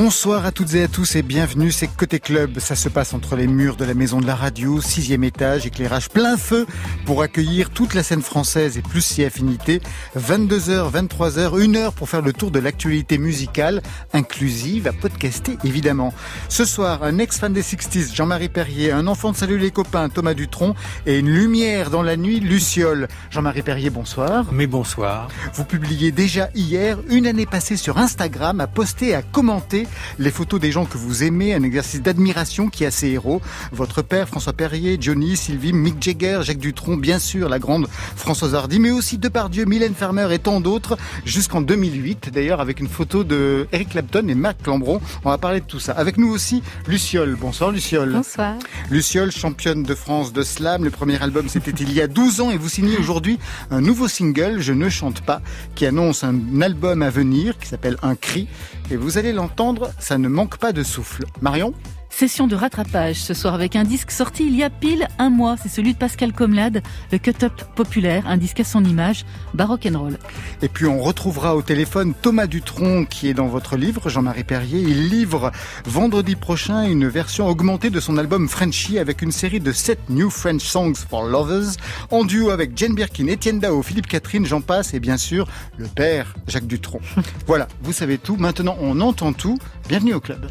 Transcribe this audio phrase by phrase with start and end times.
[0.00, 2.60] Bonsoir à toutes et à tous et bienvenue, c'est Côté Club.
[2.60, 6.08] Ça se passe entre les murs de la maison de la radio, sixième étage, éclairage
[6.08, 6.68] plein feu
[7.04, 9.80] pour accueillir toute la scène française et plus si affinité.
[10.16, 13.82] 22h, 23h, une heure pour faire le tour de l'actualité musicale,
[14.12, 16.14] inclusive, à podcaster évidemment.
[16.48, 20.34] Ce soir, un ex-fan des 60s, Jean-Marie Perrier, un enfant de Salut les copains, Thomas
[20.34, 20.76] Dutronc
[21.06, 23.08] et une lumière dans la nuit, Luciole.
[23.30, 24.46] Jean-Marie Perrier, bonsoir.
[24.52, 25.26] Mais bonsoir.
[25.54, 29.87] Vous publiez déjà hier, une année passée sur Instagram, à poster, à commenter
[30.18, 33.40] les photos des gens que vous aimez, un exercice d'admiration qui a ses héros.
[33.72, 38.54] Votre père, François Perrier, Johnny, Sylvie, Mick Jagger, Jacques Dutronc, bien sûr, la grande Françoise
[38.54, 43.24] Hardy, mais aussi Depardieu, Mylène Farmer et tant d'autres, jusqu'en 2008, d'ailleurs, avec une photo
[43.24, 45.00] de Eric Clapton et Marc Lambron.
[45.24, 45.92] On va parler de tout ça.
[45.92, 47.36] Avec nous aussi, Luciole.
[47.40, 48.12] Bonsoir, Luciole.
[48.12, 48.54] Bonsoir.
[48.90, 50.84] Luciole, championne de France de slam.
[50.84, 53.38] Le premier album, c'était il y a 12 ans et vous signez aujourd'hui
[53.70, 55.40] un nouveau single, Je ne chante pas,
[55.74, 58.48] qui annonce un album à venir qui s'appelle Un cri.
[58.90, 61.24] Et vous allez l'entendre ça ne manque pas de souffle.
[61.42, 61.74] Marion
[62.10, 65.56] Session de rattrapage ce soir avec un disque sorti il y a pile un mois.
[65.62, 66.82] C'est celui de Pascal Comlade,
[67.12, 70.18] le cut-up populaire, un disque à son image, baroque and roll.
[70.62, 74.80] Et puis on retrouvera au téléphone Thomas Dutronc qui est dans votre livre, Jean-Marie Perrier.
[74.80, 75.52] Il livre
[75.84, 80.30] vendredi prochain une version augmentée de son album Frenchy avec une série de 7 New
[80.30, 81.76] French Songs for Lovers
[82.10, 85.86] en duo avec Jane Birkin, Étienne Dao, Philippe Catherine, j'en passe et bien sûr le
[85.86, 87.00] père Jacques Dutronc.
[87.46, 88.36] voilà, vous savez tout.
[88.36, 89.58] Maintenant on entend tout.
[89.88, 90.46] Bienvenue au club.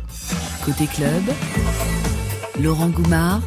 [0.67, 1.23] Côté club.
[2.61, 3.39] Laurent Goumard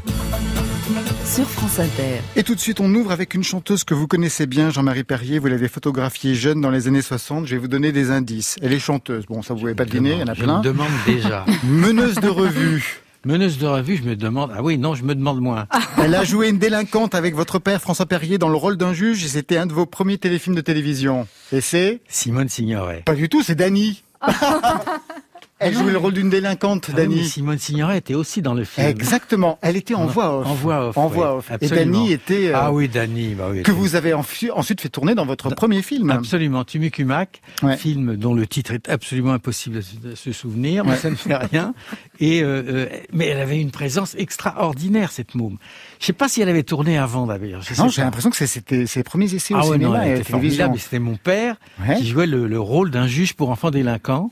[1.27, 2.23] sur France Inter.
[2.35, 5.39] Et tout de suite, on ouvre avec une chanteuse que vous connaissez bien, Jean-Marie Perrier.
[5.39, 7.47] Vous l'avez photographiée jeune dans les années 60.
[7.47, 8.57] Je vais vous donner des indices.
[8.63, 9.27] Elle est chanteuse.
[9.27, 10.63] Bon, ça vous pouvez pas deviner, il y en a plein.
[10.65, 11.45] Je me demande déjà.
[11.65, 13.03] Meneuse de revue.
[13.27, 14.51] Meneuse de revue, je me demande.
[14.57, 15.67] Ah oui, non, je me demande moins.
[16.03, 19.23] Elle a joué une délinquante avec votre père François Perrier dans le rôle d'un juge
[19.27, 21.29] et c'était un de vos premiers téléfilms de télévision.
[21.53, 22.01] Et c'est?
[22.09, 23.03] Simone Signoret.
[23.05, 24.03] Pas du tout, c'est Dany.
[25.61, 27.25] Elle jouait le rôle d'une délinquante, Ah oui, Dany.
[27.25, 28.87] Simone Signoret était aussi dans le film.
[28.87, 29.59] Exactement.
[29.63, 30.47] Elle était en voix off.
[30.47, 30.97] En voix off.
[30.99, 31.51] En oui, voix off.
[31.61, 31.69] Et.
[31.69, 33.63] Dany était euh, Ah oui, Dany, bah oui.
[33.63, 36.11] que vous avez ensuite fait tourner dans votre premier film.
[36.11, 37.77] Absolument, Tumucumac, Ouais.
[37.77, 40.97] film dont le titre est absolument impossible à se- souvenir, mais Ouais.
[40.97, 41.75] ça ne fait rien.
[42.21, 45.57] Et euh, euh, mais elle avait une présence extraordinaire cette môme.
[46.01, 47.63] Je sais pas si elle avait tourné avant d'ailleurs.
[47.79, 50.11] Non, j'ai l'impression que c'était ses premiers essais au Ah ouais, cinéma non, elle et
[50.11, 50.65] à la était télévision.
[50.65, 50.79] formidable.
[50.83, 51.57] C'était mon père
[51.99, 54.31] qui jouait le, le rôle d'un juge pour enfants délinquants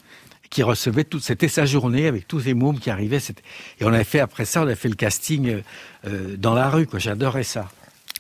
[0.51, 3.19] qui recevait toute, c'était sa journée avec tous ces mômes qui arrivaient.
[3.81, 5.61] Et on avait fait après ça, on a fait le casting euh,
[6.07, 6.99] euh, dans la rue, quoi.
[6.99, 7.71] J'adorais ça.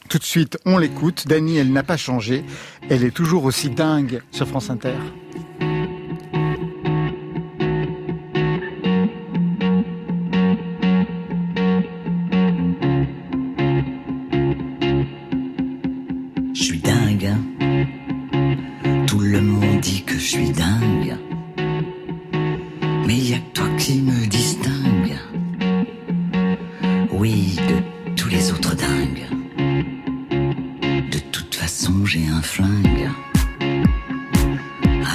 [0.08, 1.26] Tout de suite, on l'écoute.
[1.28, 2.44] Dany, elle n'a pas changé.
[2.88, 4.94] Elle est toujours aussi dingue sur France Inter.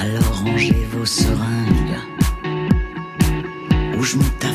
[0.00, 2.00] Alors rangez vos seringues.
[3.96, 4.52] Ou je monte à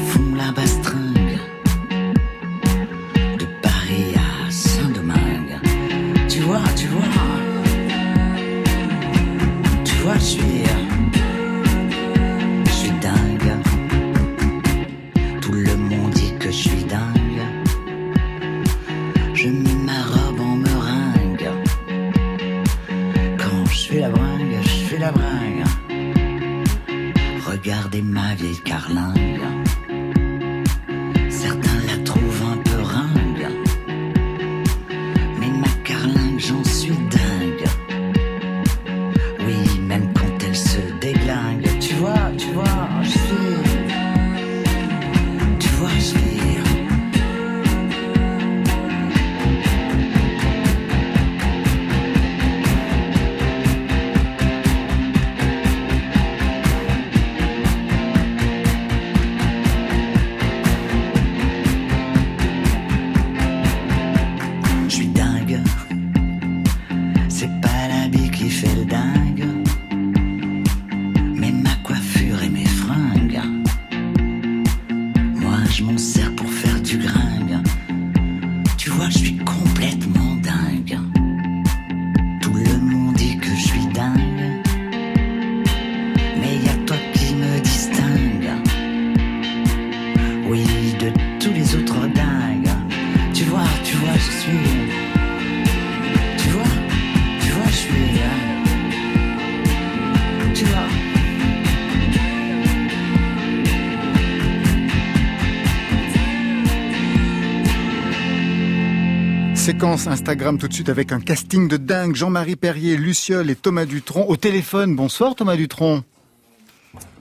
[109.60, 112.16] Séquence Instagram tout de suite avec un casting de dingue.
[112.16, 114.96] Jean-Marie Perrier, Luciole et Thomas Dutronc au téléphone.
[114.96, 116.02] Bonsoir Thomas Dutronc.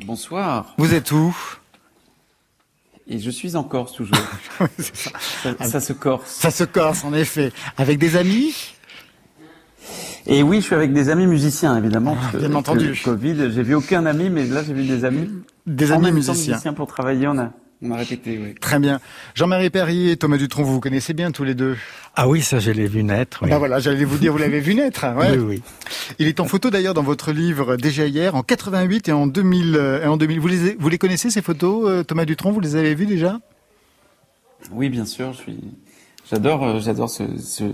[0.06, 0.72] Bonsoir.
[0.78, 1.36] Vous êtes où?
[3.08, 4.16] Et je suis en Corse toujours.
[4.78, 5.10] ça.
[5.64, 6.30] Ça, se corse.
[6.30, 7.52] Ça se corse en effet.
[7.76, 8.54] Avec des amis?
[10.26, 12.16] Et oui, je suis avec des amis musiciens évidemment.
[12.20, 12.92] Ah, que- bien entendu.
[12.92, 15.28] que Covid, j'ai vu aucun ami, mais là j'ai vu des amis.
[15.66, 16.72] Des amis temps, musiciens.
[16.72, 17.50] pour travailler, on a,
[17.82, 18.38] on a répété.
[18.42, 18.54] Oui.
[18.60, 19.00] Très bien.
[19.34, 21.76] Jean-Marie Perrier et Thomas Dutronc, vous vous connaissez bien tous les deux.
[22.16, 23.40] Ah oui, ça je l'ai vu naître.
[23.42, 23.50] oui.
[23.50, 25.04] Ben voilà, j'allais vous dire, vous l'avez vu naître.
[25.04, 25.30] hein, ouais.
[25.32, 25.62] Oui, oui.
[26.18, 29.76] Il est en photo d'ailleurs dans votre livre déjà hier, en 88 et en 2000.
[29.76, 30.40] euh, et en 2000.
[30.40, 33.38] Vous, les, vous les connaissez ces photos, euh, Thomas Dutronc Vous les avez vues déjà?
[34.72, 35.32] Oui, bien sûr.
[35.32, 35.58] Je suis.
[36.30, 37.64] J'adore, euh, j'adore ce, ce,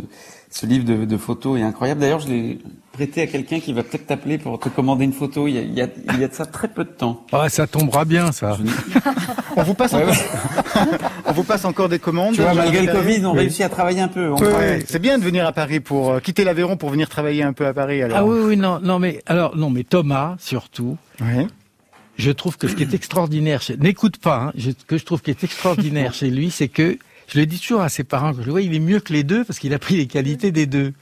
[0.55, 1.59] ce livre de, de photos.
[1.59, 2.01] Est incroyable.
[2.01, 2.59] D'ailleurs, je l'ai
[2.93, 5.49] prêté à quelqu'un qui va peut-être t'appeler pour te commander une photo.
[5.49, 7.27] Il y a, il y a, il y a de ça très peu de temps.
[7.33, 8.57] Ah, ça tombera bien, ça.
[9.57, 10.15] On vous passe encore,
[11.27, 12.35] on vous passe encore des commandes.
[12.35, 13.39] Tu vois, malgré le Covid, on Oui.
[13.41, 14.31] réussit à travailler un peu.
[14.31, 14.41] Oui,
[14.87, 17.65] c'est bien de venir à Paris pour euh, quitter l'Aveyron pour venir travailler un peu
[17.67, 18.03] à Paris.
[18.03, 18.17] Alors.
[18.19, 21.47] Ah oui, oui, non, non, mais alors, non, mais Thomas, surtout, Oui.
[22.17, 23.77] je trouve que ce qui est extraordinaire, chez...
[23.77, 26.99] n'écoute pas, hein, je- que je trouve qui est extraordinaire chez lui, c'est que,
[27.29, 29.13] je le dis toujours à ses parents, que je le vois, il est mieux que
[29.13, 30.93] les deux parce qu'il a pris les qualités des deux.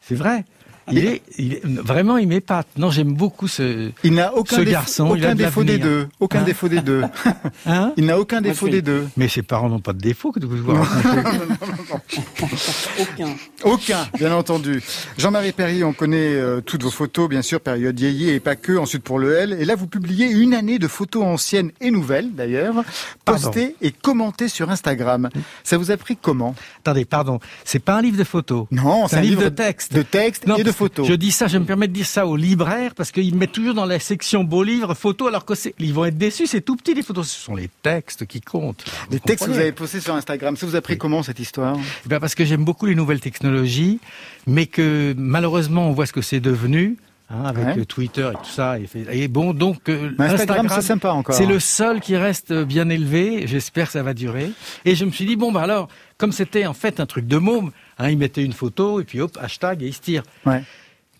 [0.00, 0.44] C'est vrai.
[0.90, 2.66] Il est, il est, vraiment, il m'épate.
[2.76, 5.64] Non, j'aime beaucoup ce, Il n'a aucun, Ce défaut- garçon, il a aucun de défaut
[5.64, 6.08] des deux.
[6.20, 7.02] Aucun Hein défaut des deux.
[7.66, 7.92] hein.
[7.96, 9.06] Il n'a aucun Moi, défaut je des suis- deux.
[9.16, 11.18] Mais ses parents n'ont pas de défaut que de vous raconter.
[13.00, 13.28] Aucun.
[13.64, 14.82] Aucun, bien entendu.
[15.18, 18.76] Jean-Marie Perrier, on connaît euh, toutes vos photos, bien sûr, période yéyé et pas que,
[18.76, 19.56] ensuite pour le L.
[19.60, 22.74] Et là, vous publiez une année de photos anciennes et nouvelles, d'ailleurs,
[23.24, 25.28] postées et commentées sur Instagram.
[25.64, 26.54] Ça vous a pris comment?
[26.80, 27.38] Attendez, pardon.
[27.64, 28.66] C'est pas un livre de photos.
[28.70, 29.92] Non, c'est un livre de texte.
[29.94, 31.06] De texte Non, et de photos.
[31.06, 33.74] Je dis ça, je me permets de dire ça aux libraires parce qu'ils mettent toujours
[33.74, 36.76] dans la section beaux livres photos alors que c'est, ils vont être déçus, c'est tout
[36.76, 38.84] petit les photos, ce sont les textes qui comptent.
[39.10, 41.76] Les textes que vous avez postés sur Instagram, ça vous a pris comment cette histoire?
[42.04, 44.00] Eh ben, parce que j'aime beaucoup les nouvelles technologies,
[44.46, 46.96] mais que malheureusement on voit ce que c'est devenu.
[47.30, 47.74] Hein, avec Ouais.
[47.74, 51.34] le Twitter et tout ça, et, bon, donc euh, Instagram, c'est sympa encore.
[51.34, 53.46] c'est le seul qui reste bien élevé.
[53.46, 54.50] J'espère que ça va durer.
[54.84, 55.88] Et je me suis dit bon bah alors,
[56.18, 59.20] comme c'était en fait un truc de môme, hein, ils mettaient une photo et puis
[59.20, 60.24] hop hashtag et ils se tirent.
[60.46, 60.62] Ouais.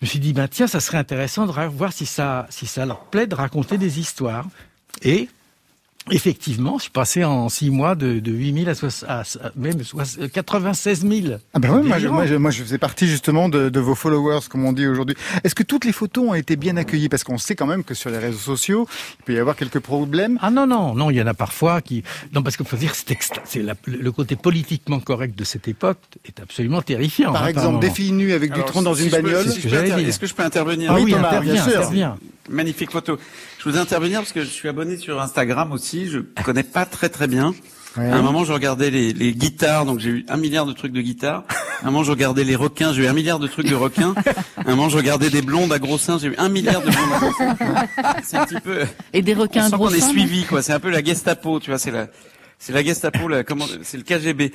[0.01, 2.85] Je me suis dit, ben tiens, ça serait intéressant de voir si ça, si ça
[2.85, 4.45] leur plaît de raconter des histoires.
[5.01, 5.29] Et
[6.11, 8.69] effectivement, je suis passé en six mois de, de 8 000
[9.07, 9.23] à, à-
[9.55, 11.37] même soix- 96 000.
[11.53, 12.13] Ah ben ouais, moi, je, Délirant.
[12.15, 15.15] moi, je, moi, je faisais partie justement de, de vos followers, comme on dit aujourd'hui.
[15.43, 17.09] Est-ce que toutes les photos ont été bien accueillies?
[17.09, 18.87] Parce qu'on sait quand même que sur les réseaux sociaux,
[19.19, 20.37] il peut y avoir quelques problèmes.
[20.41, 22.03] Ah non, non, non, il y en a parfois qui...
[22.33, 23.41] Non, parce qu'il faut dire que c'est extra-
[23.85, 27.31] le côté politiquement correct de cette époque est absolument terrifiant.
[27.33, 29.45] Par hein, exemple, des filles nues avec du tronc dans si une bagnole.
[29.45, 29.99] que.
[30.07, 30.91] Est-ce que je peux intervenir?
[30.91, 31.79] Ah Oui, oui, Thomas, interviens, bien sûr.
[31.79, 32.17] interviens.
[32.49, 33.17] Magnifique photo.
[33.63, 36.07] Je voudrais intervenir parce que je suis abonné sur Instagram aussi.
[36.07, 37.55] Je connais pas très très bien.
[37.95, 38.09] Ouais.
[38.09, 40.91] À un moment, je regardais les, les guitares, donc j'ai eu un milliard de trucs
[40.91, 41.45] de guitare.
[41.81, 44.15] À un moment, je regardais les requins, j'ai eu un milliard de trucs de requins.
[44.57, 46.89] À un moment, je regardais des blondes à gros seins, j'ai eu un milliard de
[46.89, 47.55] blondes à gros seins.
[48.21, 48.81] C'est un petit peu.
[49.13, 50.61] Et des On requins gros qu'on est suivi, quoi.
[50.61, 51.79] C'est un peu la Gestapo, tu vois.
[51.79, 52.07] C'est la,
[52.59, 54.51] c'est la Gestapo, la, comment, c'est le KGB.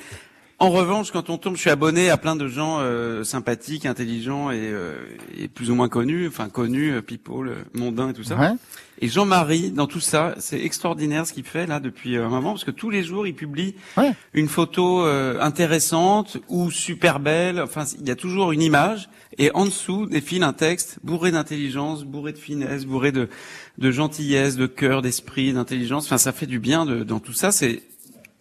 [0.61, 4.51] En revanche, quand on tombe, je suis abonné à plein de gens euh, sympathiques, intelligents
[4.51, 4.97] et, euh,
[5.37, 8.35] et plus ou moins connus, enfin connus, euh, people, euh, mondains et tout ça.
[8.35, 8.51] Ouais.
[8.99, 12.51] Et Jean-Marie, dans tout ça, c'est extraordinaire ce qu'il fait là depuis euh, un moment,
[12.51, 14.11] parce que tous les jours, il publie Ouais.
[14.33, 17.61] une photo euh, intéressante ou super belle.
[17.61, 22.03] Enfin, il y a toujours une image, et en dessous défile un texte bourré d'intelligence,
[22.03, 23.29] bourré de finesse, bourré de,
[23.77, 26.03] de gentillesse, de cœur, d'esprit, d'intelligence.
[26.05, 27.53] Enfin, ça fait du bien de, dans tout ça.
[27.53, 27.81] C'est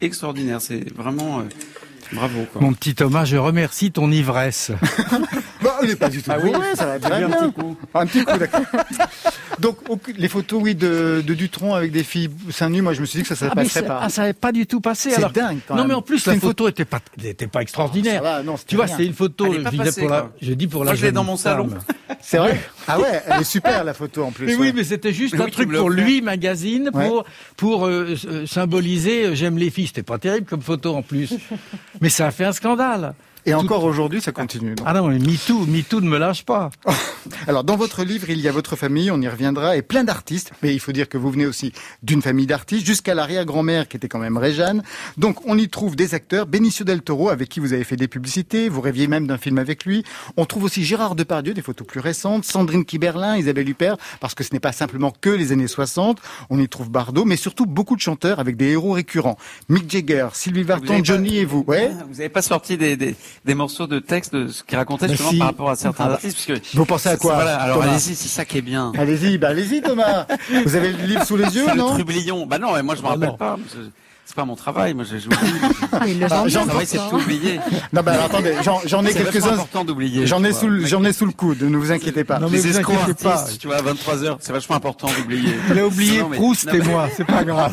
[0.00, 0.60] extraordinaire.
[0.60, 1.42] C'est vraiment euh,
[2.12, 2.46] bravo.
[2.52, 2.60] Quoi.
[2.62, 4.72] Mon petit Thomas, je remercie ton ivresse.
[5.60, 7.36] Bon, il n'est pas du tout Ah oui ça va très un bien.
[7.36, 7.76] petit coup.
[7.92, 8.60] Un petit coup, d'accord.
[9.60, 9.78] Donc,
[10.16, 13.18] les photos, oui, de, de Dutronc avec des filles seins nus, moi, je me suis
[13.18, 14.00] dit que ça, ça Ah, passerait pas.
[14.02, 15.10] ah, ça n'avait pas du tout passé.
[15.10, 15.30] C'est alors...
[15.32, 15.88] dingue, quand Non, même.
[15.88, 18.22] mais en plus, C'est la une photo était pas, était pas extraordinaire.
[18.22, 20.66] Ça va, non, c'était tu vois, c'était une photo, je, passée, pour la, je dis
[20.66, 21.68] pour Moi, la je l'ai dans mon salon.
[22.20, 24.46] C'est vrai Ah ouais, elle est super, la photo, en plus.
[24.46, 24.60] Mais ouais.
[24.68, 27.06] oui, mais c'était juste Mais un oui, truc pour lui, magazine, Ouais.
[27.08, 27.24] pour
[27.56, 29.88] pour euh, euh, symboliser euh, j'aime les filles.
[29.88, 31.34] C'était pas terrible comme photo en plus,
[32.00, 33.14] mais ça a fait un scandale.
[33.46, 34.74] Et encore aujourd'hui, ça continue.
[34.74, 34.86] donc.
[34.88, 36.70] Ah non, mais MeToo, MeToo ne me lâche pas.
[37.46, 40.50] Alors, dans votre livre, il y a votre famille, on y reviendra, et plein d'artistes.
[40.62, 44.08] Mais il faut dire que vous venez aussi d'une famille d'artistes, jusqu'à l'arrière-grand-mère qui était
[44.08, 44.82] quand même Réjeanne.
[45.16, 46.46] Donc, on y trouve des acteurs.
[46.46, 48.68] Benicio del Toro, avec qui vous avez fait des publicités.
[48.68, 50.04] Vous rêviez même d'un film avec lui.
[50.36, 52.44] On trouve aussi Gérard Depardieu, des photos plus récentes.
[52.44, 56.18] Sandrine Kiberlin, Isabelle Huppert, parce que ce n'est pas simplement que les années 60.
[56.50, 59.36] On y trouve Bardot, mais surtout beaucoup de chanteurs avec des héros récurrents.
[59.68, 61.64] Mick Jagger, Sylvie avez Vartan, pas- Johnny et vous.
[61.66, 61.90] Ouais.
[62.08, 63.14] Vous n'avez pas sorti des, des,
[63.44, 65.38] des morceaux de texte de ce qu'il racontait Bah justement si.
[65.38, 68.14] par rapport à certains Ah artistes parce que Vous pensez à quoi, Voilà, alors allez-y,
[68.14, 68.92] c'est ça qui est bien.
[68.98, 70.26] Allez-y, bah allez-y Thomas.
[70.64, 71.94] Vous avez le livre sous les yeux, C'est le non?
[71.94, 72.46] trublion.
[72.46, 73.36] Bah non, mais moi je me Ah rappelle non.
[73.36, 73.56] pas.
[74.28, 75.16] C'est pas mon travail, moi j'ai
[76.06, 77.16] il Ah, j'en- Mon travail, c'est de pourtant.
[77.16, 77.60] tout oublier.
[77.94, 78.52] Non, bah alors, attendez,
[78.84, 79.54] j'en ai quelques-uns.
[79.54, 80.26] important d'oublier.
[80.26, 81.62] J'en ai sous, le- j'en ai sous le coude.
[81.62, 82.38] Ne vous inquiétez pas.
[82.38, 83.46] Non, mais Les vous escrocs inquiétez pas.
[83.58, 85.54] tu vois, à 23 heures, c'est vachement important d'oublier.
[85.70, 87.72] Il a oublié Non, mais- Proust et moi, c'est pas grave.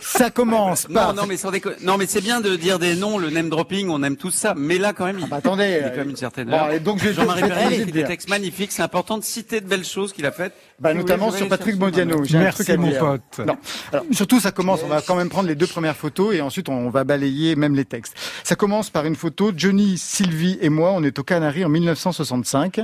[0.00, 1.14] Ça commence Non, par.
[1.14, 1.76] non, mais sans déconner.
[1.82, 4.54] Non, mais c'est bien de dire des noms, le name dropping, on aime tout ça.
[4.56, 5.64] Mais là, quand même, il, Bah, attendez.
[5.64, 6.70] il y a euh, quand même une certaine Bon, heure.
[6.72, 8.72] et donc Jean-Marie Perret te écrit des textes magnifiques.
[8.72, 10.54] C'est important de citer de belles choses qu'il a faites.
[10.80, 11.90] Bah, notamment sur Patrick un
[12.38, 13.46] Merci, mon pote.
[13.46, 13.56] Non.
[13.92, 16.68] Alors, surtout, ça commence, on va quand même prendre les deux premières photos et ensuite
[16.68, 18.16] on va balayer même les textes.
[18.44, 22.82] Ça commence par une photo, Johnny, Sylvie et moi, on est aux Canaries en 1965.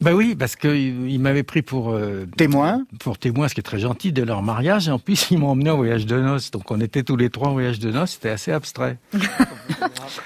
[0.00, 2.84] Bah oui, parce il m'avait pris pour euh, Témoin.
[3.00, 4.88] pour témoin, ce qui est très gentil de leur mariage.
[4.88, 6.50] Et en plus, ils m'ont emmené en voyage de noces.
[6.50, 8.12] Donc, on était tous les trois en voyage de noces.
[8.12, 8.96] C'était assez abstrait.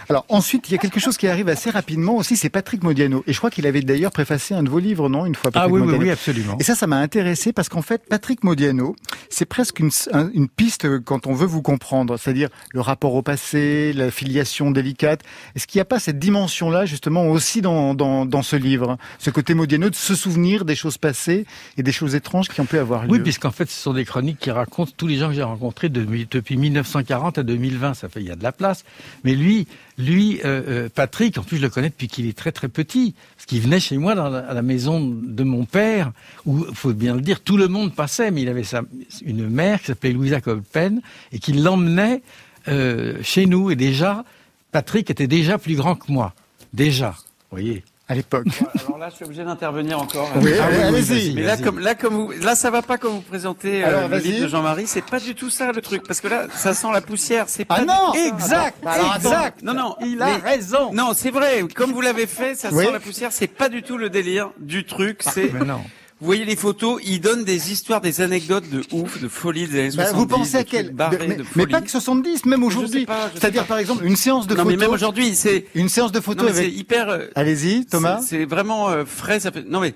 [0.09, 3.23] Alors ensuite, il y a quelque chose qui arrive assez rapidement aussi, c'est Patrick Modiano.
[3.26, 5.61] Et je crois qu'il avait d'ailleurs préfacé un de vos livres, non Une fois, Ah
[5.61, 6.04] Patrick oui, oui, Modiano.
[6.04, 6.57] oui, absolument.
[6.59, 8.97] Et ça, ça m'a intéressé parce qu'en fait, Patrick Modiano,
[9.28, 13.23] c'est presque une, un- une piste quand on veut vous comprendre, c'est-à-dire le rapport au
[13.23, 15.23] passé, la filiation délicate.
[15.57, 19.31] Est-ce qu'il n'y a pas cette dimension-là justement aussi dans, dans, dans ce livre, ce
[19.31, 21.47] côté Modiano de se souvenir des choses passées
[21.78, 24.04] et des choses étranges qui ont pu avoir lieu Oui, puisqu'en fait, ce sont des
[24.04, 27.94] chroniques qui racontent tous les gens que j'ai rencontrés de- depuis 1940 à 2020.
[27.94, 28.85] Ça fait, il y a de la place.
[29.25, 29.66] Mais lui,
[29.97, 33.14] lui, euh, euh, Patrick, en plus, je le connais depuis qu'il est très très petit.
[33.37, 36.12] Parce qu'il venait chez moi dans la, à la maison de mon père,
[36.44, 38.83] où, faut bien le dire, tout le monde passait, mais il avait sa,
[39.25, 41.00] une mère qui s'appelait Louisa Colpen
[41.33, 42.21] et qui l'emmenait
[42.68, 43.71] euh, chez nous.
[43.71, 44.25] Et déjà,
[44.73, 46.35] Patrick était déjà plus grand que moi.
[46.75, 47.11] Déjà,
[47.50, 47.83] vous voyez.
[48.06, 48.46] À l'époque.
[48.87, 50.30] Alors là, je suis obligé d'intervenir encore.
[50.37, 51.34] Oui, Ah allez-y.
[51.34, 54.18] Mais là, comme là, comme vous, là, ça va pas comme vous présentez euh, le
[54.18, 54.87] livre de Jean-Marie.
[54.87, 57.44] C'est pas du tout ça le truc, parce que là, ça sent la poussière.
[57.49, 59.28] C'est Ah pas non Exact, Alors, attends.
[59.30, 59.62] exact.
[59.62, 60.92] Non, non, il a mais- raison.
[60.92, 61.64] Non, c'est vrai.
[61.75, 62.84] Comme vous l'avez fait, ça Oui.
[62.84, 63.32] sent la poussière.
[63.32, 65.20] C'est pas du tout le délire du truc.
[65.23, 65.80] C'est, Mais non.
[66.21, 69.78] Vous voyez les photos, il donne des histoires, des anecdotes de ouf, de folie des
[69.80, 70.16] années Bah, 70.
[70.18, 71.73] vous pensez à quel barrés, mais, de mais folie.
[71.73, 73.06] pas que 70, même aujourd'hui.
[73.35, 74.87] C'est-à-dire par exemple une séance de Non, mais photos.
[74.87, 76.76] même aujourd'hui, c'est, Une séance de photos mais c'est avec.
[76.78, 78.21] hyper, euh, Allez-y, Thomas.
[78.26, 79.40] C'est vraiment euh, frais.
[79.40, 79.64] Ça fait...
[79.68, 79.94] Non mais,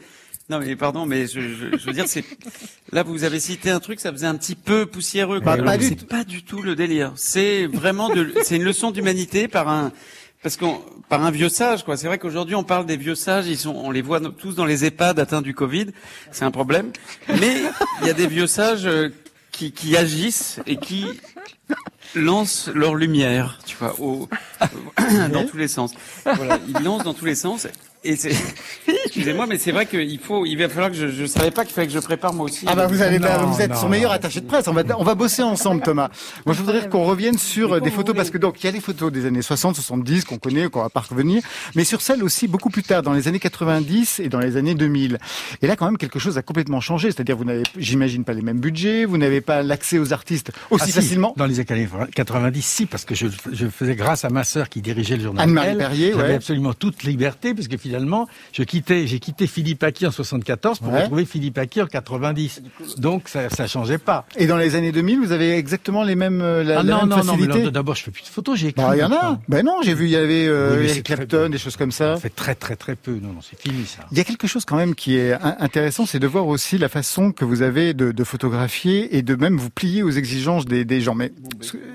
[0.50, 2.24] non mais pardon, mais je, je, je veux dire, c'est
[2.92, 5.40] là vous avez cité un truc, ça faisait un petit peu poussiéreux.
[5.40, 7.12] Bah, pas c'est pas du tout le délire.
[7.16, 9.92] C'est vraiment de, c'est une leçon d'humanité par un,
[10.42, 11.96] parce qu'on, par un vieux sage quoi.
[11.96, 14.64] C'est vrai qu'aujourd'hui on parle des vieux sages, ils sont, on les voit tous dans
[14.64, 15.86] les EHPAD atteints du Covid,
[16.30, 16.92] c'est un problème.
[17.28, 17.62] Mais
[18.00, 19.10] il y a des vieux sages euh,
[19.52, 21.06] qui, qui agissent et qui
[22.14, 24.28] lancent leur lumière, tu vois, au,
[25.32, 25.92] dans tous les sens.
[26.24, 27.66] Voilà, ils lancent dans tous les sens.
[28.04, 28.30] Et c'est,
[29.04, 31.74] excusez-moi, mais c'est vrai qu'il faut, il va falloir que je, je savais pas qu'il
[31.74, 32.64] fallait que je prépare moi aussi.
[32.68, 33.76] Ah bah vous allez pas, Non, vous êtes non.
[33.76, 34.68] son meilleur attaché de presse.
[34.68, 36.08] On va, on va bosser ensemble, Thomas.
[36.46, 38.72] Moi, je voudrais qu'on revienne sur euh, des photos parce que donc il y a
[38.72, 41.42] les photos des années 60, 70 qu'on connaît, qu'on va pas revenir,
[41.74, 44.74] mais sur celles aussi beaucoup plus tard, dans les années 90 et dans les années
[44.74, 45.18] 2000.
[45.62, 47.10] Et là, quand même, quelque chose a complètement changé.
[47.10, 50.84] C'est-à-dire, vous n'avez, j'imagine, pas les mêmes budgets, vous n'avez pas l'accès aux artistes aussi
[50.84, 51.34] Ah, si, facilement.
[51.36, 54.80] Dans les années 90, si, parce que je, je faisais grâce à ma sœur qui
[54.82, 55.42] dirigeait le journal.
[55.48, 56.34] Anne-Marie Perrier, J'avais ouais.
[56.34, 61.00] absolument toute liberté, puisque finalement, je quittais, j'ai quitté Philippe Aki en 74 pour Ouais.
[61.02, 62.62] retrouver Philippe Aki en 90.
[62.98, 64.26] Donc, ça, ça changeait pas.
[64.36, 66.98] Et dans les années 2000, vous avez exactement les mêmes, euh, la, ah la non,
[67.00, 67.64] même non, non, mais facilité.
[67.64, 68.82] là, d'abord, je fais plus de photos, j'ai écrit.
[68.84, 69.40] Bah, il y en a.
[69.48, 72.14] Ben non, j'ai vu, il y avait euh, Oui, Clapton, des choses comme ça.
[72.16, 73.12] On fait très, très, très peu.
[73.12, 74.04] Non, non, c'est fini, ça.
[74.12, 76.76] Il y a quelque chose quand même qui est in- intéressant, c'est de voir aussi
[76.78, 80.66] la façon que vous avez de, de photographier et de même vous plier aux exigences
[80.66, 81.14] des, des gens.
[81.14, 81.32] Mais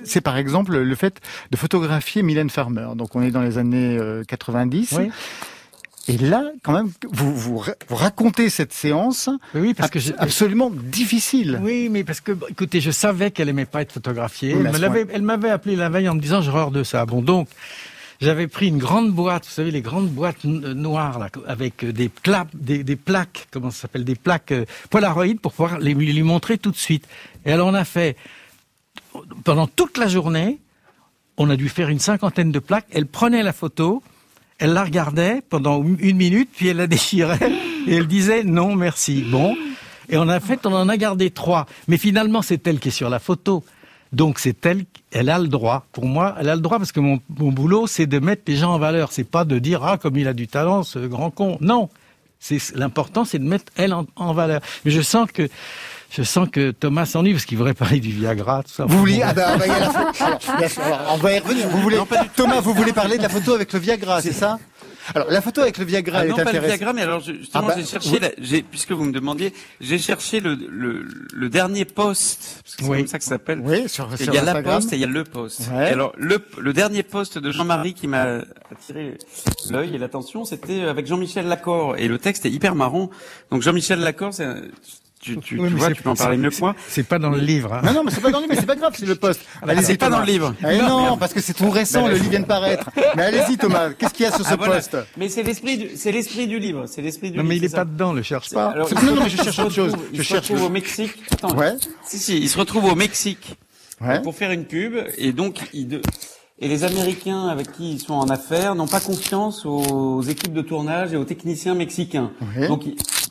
[0.04, 1.22] c'est par exemple le fait
[1.52, 2.88] de photographier Mylène Farmer.
[2.96, 4.94] Donc on est dans les années euh, 90.
[4.98, 5.10] Oui.
[6.10, 10.12] Et là, quand même, vous, vous, ra- vous racontez cette séance Oui, parce que je-
[10.18, 11.60] absolument difficile.
[11.64, 14.54] Oui, mais parce que, bon, écoutez, je savais qu'elle aimait pas être photographiée.
[14.54, 14.66] Oui,
[15.14, 17.06] Elle m'avait appelé la veille en me disant j'ai horreur de ça.
[17.06, 17.48] Bon, donc,
[18.20, 21.94] j'avais pris une grande boîte, vous savez, les grandes boîtes euh, noires, là, avec euh,
[21.94, 22.12] des,
[22.54, 26.58] des, des plaques, comment ça s'appelle, des plaques euh, Polaroid pour pouvoir les, lui montrer
[26.58, 27.08] tout de suite.
[27.46, 28.18] Et alors, on a fait,
[29.46, 30.60] pendant toute la journée,
[31.38, 32.88] on a dû faire une cinquantaine de plaques.
[32.92, 34.04] Elle prenait la photo,
[34.60, 37.52] elle la regardait pendant une minute, puis elle la déchirait
[37.88, 39.24] et elle disait non merci.
[39.30, 39.56] Bon,
[40.10, 41.66] et a fait, on en a gardé trois.
[41.88, 43.64] Mais finalement, c'est elle qui est sur la photo.
[44.12, 45.88] Donc c'est elle, elle a le droit.
[45.92, 48.56] Pour moi, elle a le droit parce que mon, mon boulot, c'est de mettre les
[48.56, 49.12] gens en valeur.
[49.12, 51.58] C'est pas de dire ah comme il a du talent, ce grand con.
[51.62, 51.90] Non,
[52.40, 54.62] c'est l'important, c'est de mettre elle en, en valeur.
[54.86, 55.50] Mais je sens que
[56.15, 58.86] je sens que Thomas s'ennuie parce qu'il voudrait parler du Viagra, tout ça.
[58.86, 59.60] Vous voulez ah ben,
[60.70, 61.67] sûr, alors, on va y revenir.
[61.70, 61.98] Vous voulez
[62.36, 64.60] Thomas, vous voulez parler de la photo avec le Viagra, c'est ça?
[65.15, 67.20] Alors la photo avec le Viagra Ah elle non, est pas le diagramme, mais alors
[67.20, 71.50] justement, Ah bah, j'ai cherché, la- puisque vous me demandiez, j'ai cherché le, le, le
[71.50, 72.98] dernier post, parce que c'est Oui.
[73.00, 73.60] comme ça que ça s'appelle.
[73.62, 75.70] Oui, sur, Et sur il y a la poste et il y a le post.
[75.74, 75.89] Ouais.
[75.89, 79.17] Et alors le, le dernier post de Jean-Marie qui m'a attiré
[79.72, 83.10] l'œil et l'attention, c'était avec Jean-Michel Lacor et le texte est hyper marrant.
[83.51, 84.62] Donc Jean-Michel Lacor, c'est un-
[85.24, 86.75] tu, tu, Oui, tu vois, tu peux en parler mieux que moi.
[86.88, 87.74] C'est pas dans le livre.
[87.74, 87.82] hein.
[87.84, 89.42] Non, non, mais c'est pas dans le livre, mais c'est pas grave, c'est le poste.
[89.65, 90.53] Ah, c'est pas dans le livre.
[90.70, 92.89] Eh non, parce que c'est tout récent, le livre vient de paraître.
[93.15, 94.75] Mais allez-y, Thomas, qu'est-ce qu'il y a sur ce Ah, voilà.
[94.75, 97.50] poste Mais c'est l'esprit du, c'est l'esprit du livre, c'est l'esprit du Non, livre.
[97.50, 98.68] mais il est pas dedans, le cherche pas.
[98.72, 99.94] Alors, non, non, mais je cherche autre chose.
[100.12, 101.13] Je Il se cherche retrouve au Mexique.
[101.32, 101.56] Attends.
[101.56, 101.74] Ouais.
[102.06, 103.58] Si, si, il se retrouve au Mexique
[104.01, 104.22] Ouais.
[104.22, 106.01] pour faire une pub et donc il de...
[106.60, 110.62] et les Américains avec qui ils sont en affaires n'ont pas confiance aux équipes de
[110.62, 112.32] tournage et aux techniciens mexicains.
[112.68, 112.84] Donc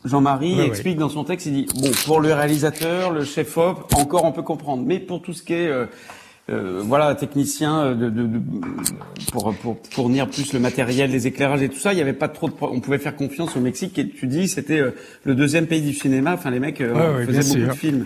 [0.05, 4.25] Jean-Marie explique dans son texte, il dit bon pour le réalisateur, le chef op, encore
[4.25, 5.85] on peut comprendre, mais pour tout ce qui est euh,
[6.49, 8.41] euh, voilà technicien de, de, de-
[9.31, 12.27] pour, pour fournir plus le matériel, les éclairages et tout ça, il y avait pas
[12.27, 14.91] trop de on pouvait faire confiance au Mexique et tu dis c'était euh,
[15.23, 17.67] le deuxième pays du cinéma, enfin les mecs euh, faisaient beaucoup sûr.
[17.69, 18.05] de films.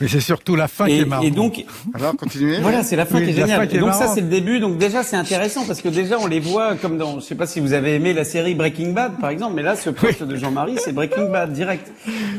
[0.00, 1.24] Mais c'est surtout la fin qui est marrante.
[1.26, 2.58] et donc Alors, continuez.
[2.60, 3.66] voilà, c'est la fin Oui, qui est géniale.
[3.66, 4.60] qui est donc ça, c'est le début.
[4.60, 7.18] Donc déjà, c'est intéressant parce que déjà, on les voit comme dans.
[7.18, 9.74] Je sais pas si vous avez aimé la série Breaking Bad, par exemple, mais là,
[9.74, 11.90] ce poste de Jean-Marie, c'est Breaking Bad direct.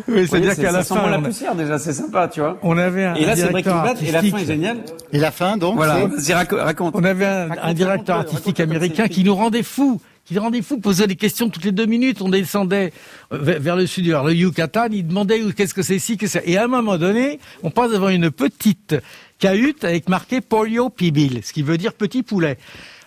[0.08, 1.94] oui, c'est-à-dire c'est- qu'à la ça sent fin, bon la on a- poussière déjà, c'est
[1.94, 2.58] sympa, tu vois.
[2.62, 4.78] on avait un Et là, c'est Breaking Bad et la fin est géniale.
[5.12, 5.98] Et la fin, donc, Voilà.
[6.52, 6.94] raconte.
[6.96, 11.16] On avait un, directeur artistique américain qui nous rendait fous, qui rendait fous, posait des
[11.16, 12.22] questions toutes les deux minutes.
[12.22, 12.92] On descendait
[13.32, 16.44] euh, vers, le sud, vers le Yucatan, il demandait qu'est-ce que c'est ici, qu'est-ce que
[16.44, 16.52] c'est.
[16.52, 18.96] Et à un moment donné, on passe devant une petite
[19.40, 22.58] cahute avec marqué Polio Pibil, ce qui veut dire petit poulet.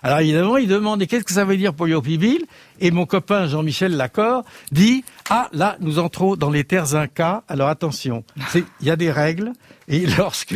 [0.03, 2.47] Alors évidemment, il demande et qu'est-ce que ça veut dire Polio Pibil?
[2.81, 7.43] Et mon copain Jean-Michel Lacor dit ah là nous entrons dans les terres incas.
[7.49, 8.25] Alors attention,
[8.55, 9.53] il y a des règles
[9.89, 10.55] et lorsque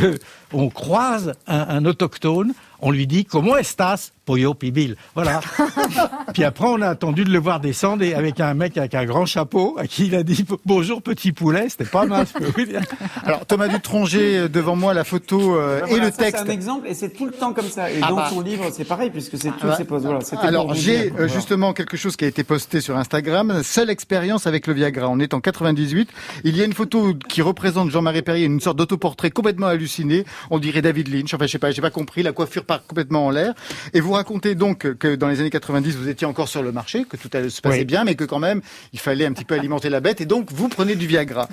[0.50, 4.96] on croise un, un autochtone, on lui dit comment estas Pollo Pibil.
[5.14, 5.40] Voilà.
[6.34, 9.04] Puis après on a attendu de le voir descendre et avec un mec avec un
[9.04, 11.68] grand chapeau à qui il a dit bonjour petit poulet.
[11.68, 12.26] C'était pas mal.
[12.26, 12.80] je peux vous dire.
[13.24, 16.44] Alors, Thomas Dutronger, euh, devant moi, la photo euh, et Voilà, le ça, texte.
[16.44, 17.90] C'est un exemple et c'est tout le temps comme ça.
[17.90, 18.30] Et Ah dans bah.
[18.30, 19.76] son livre, c'est pareil puisque c'est tout bah.
[19.76, 20.02] ces poses.
[20.04, 23.62] Voilà, Alors j'ai euh, justement quelque chose qui a été posté sur Instagram.
[23.62, 25.08] Seule expérience avec le Viagra.
[25.08, 26.10] On est en 98.
[26.44, 30.24] Il y a une photo qui représente Jean-Marie Perrier, une sorte d'autoportrait complètement halluciné.
[30.50, 31.34] On dirait David Lynch.
[31.34, 32.22] Enfin, je sais pas, j'ai pas compris.
[32.22, 33.54] La coiffure part complètement en l'air.
[33.92, 37.04] Et vous racontez donc que dans les années 90, vous étiez encore sur le marché,
[37.08, 37.84] que tout se passait Oui.
[37.84, 38.60] bien, mais que quand même,
[38.92, 40.20] il fallait un petit peu alimenter la bête.
[40.20, 41.48] Et donc, vous prenez du Viagra.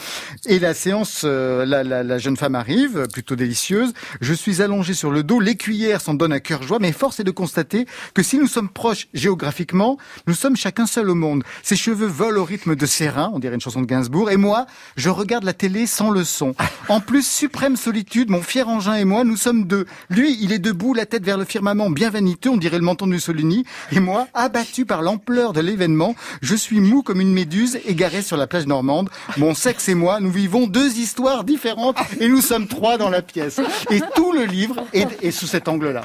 [0.45, 3.93] Et la séance, euh, la, la, la jeune femme arrive, plutôt délicieuse.
[4.21, 5.39] Je suis allongé sur le dos.
[5.39, 6.77] Les cuillères s'en donnent à cœur joie.
[6.79, 9.97] Mais force est de constater que si nous sommes proches géographiquement,
[10.27, 11.43] nous sommes chacun seul au monde.
[11.63, 14.29] Ses cheveux volent au rythme de ses reins, on dirait une chanson de Gainsbourg.
[14.31, 16.53] Et moi, je regarde la télé sans le son.
[16.89, 19.85] En plus, suprême solitude, mon fier engin et moi, nous sommes deux.
[20.09, 23.05] Lui, il est debout, la tête vers le firmament, bien vaniteux, on dirait le menton
[23.07, 23.65] de Mussolini.
[23.91, 28.37] Et moi, abattu par l'ampleur de l'événement, je suis mou comme une méduse égarée sur
[28.37, 29.09] la plage normande.
[29.37, 33.21] Mon sexe et moi, nous vivons deux histoires différentes et nous sommes trois dans la
[33.21, 33.59] pièce.
[33.89, 36.01] Et tout le livre est, est sous cet angle-là.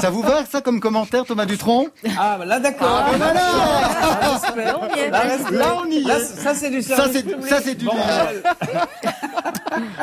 [0.00, 1.88] Ça vous va, ça, comme commentaire, Thomas Dutronc?
[2.18, 2.88] Ah, bah là, d'accord.
[2.90, 4.72] Ah, ben voilà Là, respect.
[4.80, 5.10] On y est.
[5.10, 5.24] Là.
[5.50, 6.00] Là, on y est.
[6.02, 8.42] Là, ça, c'est du Ça, service ça, c'est du Bon, livre.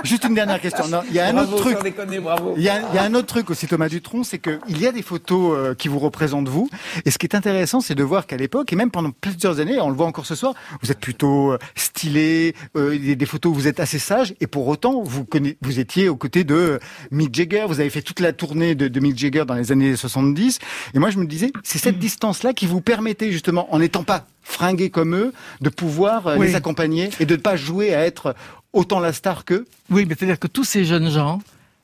[0.04, 0.88] Juste une dernière question.
[0.88, 1.78] Non, il y a un bravo, autre truc.
[1.78, 2.54] sans déconner, bravo.
[2.58, 4.82] Il y, a, il y a un autre truc aussi, Thomas Dutronc, c'est que il
[4.82, 6.70] y a des photos euh, qui vous représentent vous.
[7.06, 9.80] Et ce qui est intéressant, c'est de voir qu'à l'époque, et même pendant plusieurs années,
[9.80, 12.56] on le voit encore ce soir, vous êtes plutôt euh, stylé.
[12.76, 14.34] euh, il y a des photos où vous êtes assez sage.
[14.42, 15.26] Et pour autant, vous,
[15.62, 16.80] vous étiez aux côtés de euh,
[17.12, 17.66] Mick Jagger.
[17.68, 20.60] Vous avez fait toute la tournée de, de Mick Jagger dans les années 70.
[20.94, 24.26] Et moi, je me disais, c'est cette distance-là qui vous permettait justement, en n'étant pas
[24.42, 26.48] fringué comme eux, de pouvoir euh, Oui.
[26.48, 28.36] les accompagner et de ne pas jouer à être
[28.74, 29.66] autant la star qu'eux.
[29.90, 31.40] Oui, mais c'est-à-dire que tous ces jeunes gens,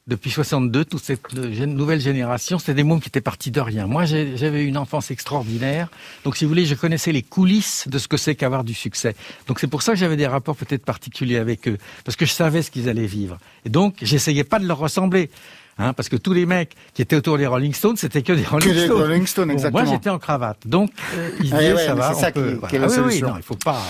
[0.05, 3.87] depuis 62, toute cette nouvelle génération, c'était des mômes qui étaient partis de rien.
[3.87, 5.89] Moi, j'avais une enfance extraordinaire.
[6.25, 9.15] Donc, si vous voulez, je connaissais les coulisses de ce que c'est qu'avoir du succès.
[9.47, 11.77] Donc, c'est pour ça que j'avais des rapports peut-être particuliers avec eux.
[12.03, 13.37] Parce que je savais ce qu'ils allaient vivre.
[13.65, 15.29] Et donc, j'essayais pas de leur ressembler.
[15.79, 18.43] Hein, parce que tous les mecs qui étaient autour des Rolling Stones, c'était que des
[18.45, 19.01] Rolling des Stones.
[19.01, 19.83] Rolling Stones, Bon, exactement.
[19.83, 20.57] moi, j'étais en cravate.
[20.67, 22.59] Donc, euh, ils Ah, ouais, ça va, c'est ça on peut...
[22.69, 23.81] qui- Ah oui, oui, non, il faut pas...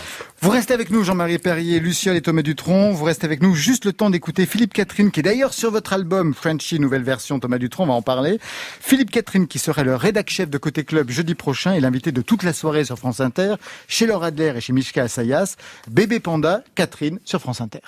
[0.41, 2.91] Vous restez avec nous, Jean-Marie Perrier, Luciole et Thomas Dutronc.
[2.93, 5.93] Vous restez avec nous juste le temps d'écouter Philippe Catherine, qui est d'ailleurs sur votre
[5.93, 8.39] album Frenchy, nouvelle version, Thomas Dutronc, on va en parler.
[8.79, 12.43] Philippe Catherine, qui serait le rédac-chef de Côté Club jeudi prochain et l'invité de toute
[12.43, 13.55] la soirée sur France Inter,
[13.87, 15.55] chez Laura Adler et chez Mishka Assayas.
[15.89, 17.79] Bébé Panda, Catherine, sur France Inter.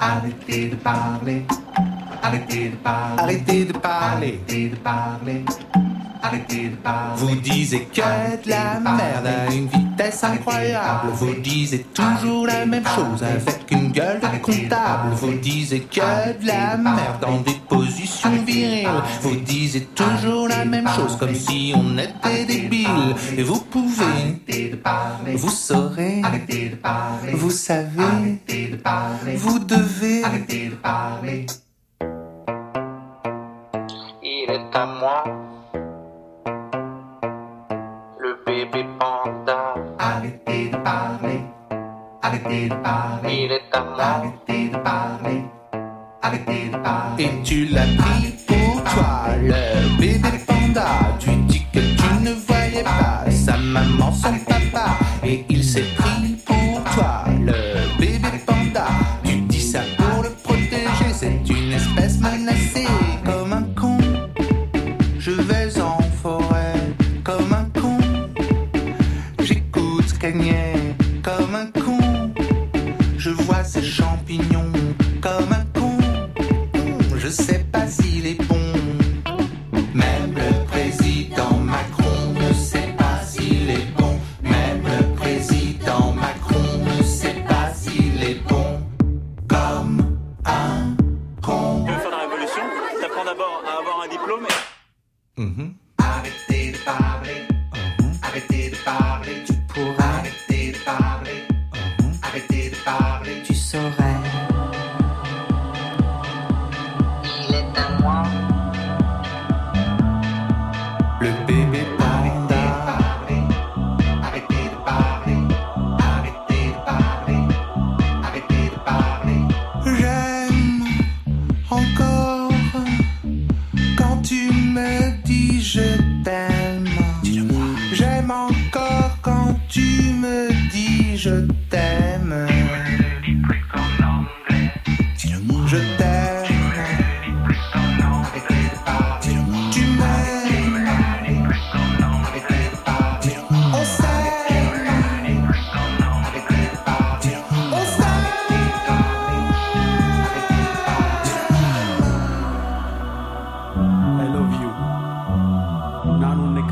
[0.00, 1.44] Arrêtez de parler,
[2.22, 5.87] arrêtez de parler, arrêtez de parler, arrêtez de parler, arrêtez de parler.
[7.16, 8.00] Vous disiez que
[8.44, 11.08] de la merde à une vitesse incroyable.
[11.12, 15.14] Vous disiez toujours la même chose avec une gueule de comptable.
[15.14, 18.88] Vous disiez que de la merde dans des positions viriles.
[19.22, 23.14] Vous disiez toujours la même chose comme si on était débile.
[23.36, 24.40] Et vous pouvez,
[25.34, 26.22] vous saurez,
[27.34, 28.38] vous savez,
[29.36, 31.46] vous devez arrêter de parler.
[34.22, 35.24] Il est à moi,
[42.28, 43.48] Arrêtez de parler, arrêtez de parler.
[43.48, 45.44] Il est à moi, arrêtez arrêtez de parler,
[46.20, 47.24] arrêtez de parler.
[47.24, 50.88] Et tu l'as pris pour toi, le bébé panda.
[51.18, 54.98] Tu dis que tu ne voyais pas sa maman, son papa.
[55.24, 56.17] Et il s'est pris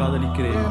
[0.06, 0.66] காதலிக்கிறேன்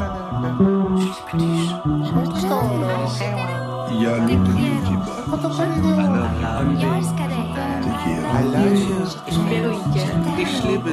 [10.45, 10.91] Ich liebe.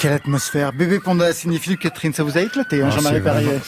[0.00, 3.58] Quelle atmosphère Bébé Panda signé Philippe Catherine, ça vous a éclaté, hein, Ah, Jean-Marie Perrier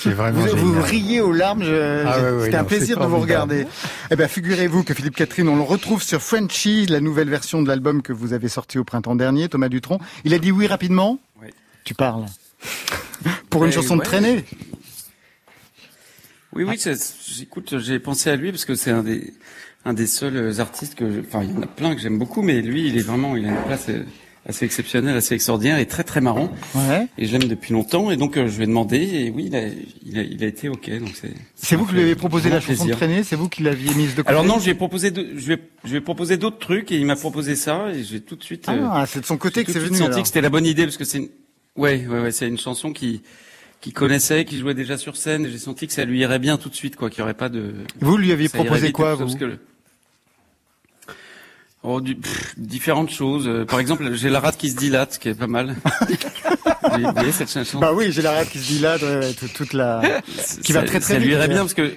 [0.54, 3.66] vous, vous riez aux larmes, je- Ah c'était un non, plaisir de vous regarder.
[4.10, 7.68] Eh bien, figurez-vous que Philippe Catherine, on le retrouve sur Frenchy, la nouvelle version de
[7.68, 9.98] l'album que vous avez sorti au printemps dernier, Thomas Dutronc.
[10.24, 11.48] Il a dit oui rapidement Oui.
[11.84, 12.24] Tu parles.
[13.50, 14.44] Pour une chanson de traînée
[16.54, 19.34] Oui, oui, c'est- j'écoute, j'ai pensé à lui parce que c'est un des,
[19.84, 22.40] un des seuls artistes que, je- enfin, il y en a plein que j'aime beaucoup,
[22.40, 24.02] mais lui, il est vraiment, il a une place euh,
[24.46, 26.52] assez exceptionnelle, assez extraordinaire et très très marrant.
[26.74, 27.06] Ouais.
[27.18, 29.54] Et je l'aime depuis longtemps, et donc euh, je lui ai demandé, et oui, il
[29.56, 29.62] a,
[30.04, 31.32] il a, il a été ok, donc c'est.
[31.54, 34.10] C'est vous qui lui avez proposé la chanson de traînée C'est vous qui l'aviez mise
[34.14, 36.58] de côté Alors non, j'ai proposé, de, je lui ai, je lui ai proposé d'autres
[36.58, 38.68] trucs, et il m'a proposé ça, et j'ai tout de suite.
[38.68, 39.96] euh, Ah, c'est de son côté j'ai que c'est venu.
[39.96, 40.20] senti alors.
[40.22, 41.28] que c'était la bonne idée parce que c'est une...
[41.76, 43.22] ouais ouais ouais c'est une chanson qui
[43.80, 46.56] qui connaissait qui jouait déjà sur scène et j'ai senti que ça lui irait bien
[46.56, 49.16] tout de suite quoi qu'il y aurait pas de Vous lui aviez proposé vite, quoi,
[49.18, 49.38] parce vous?
[49.38, 49.58] que le-
[51.84, 53.48] Oh, du, pff, différentes choses.
[53.48, 55.74] Euh, Par exemple, j'ai la rate qui se dilate, qui est pas mal.
[56.92, 59.52] Vous voyez cette chanson Bah oui, j'ai la rate qui se dilate, ouais, ouais, toute,
[59.52, 60.00] toute la...
[60.62, 61.92] qui va ça, très, très ça lui vite, irait bien parce que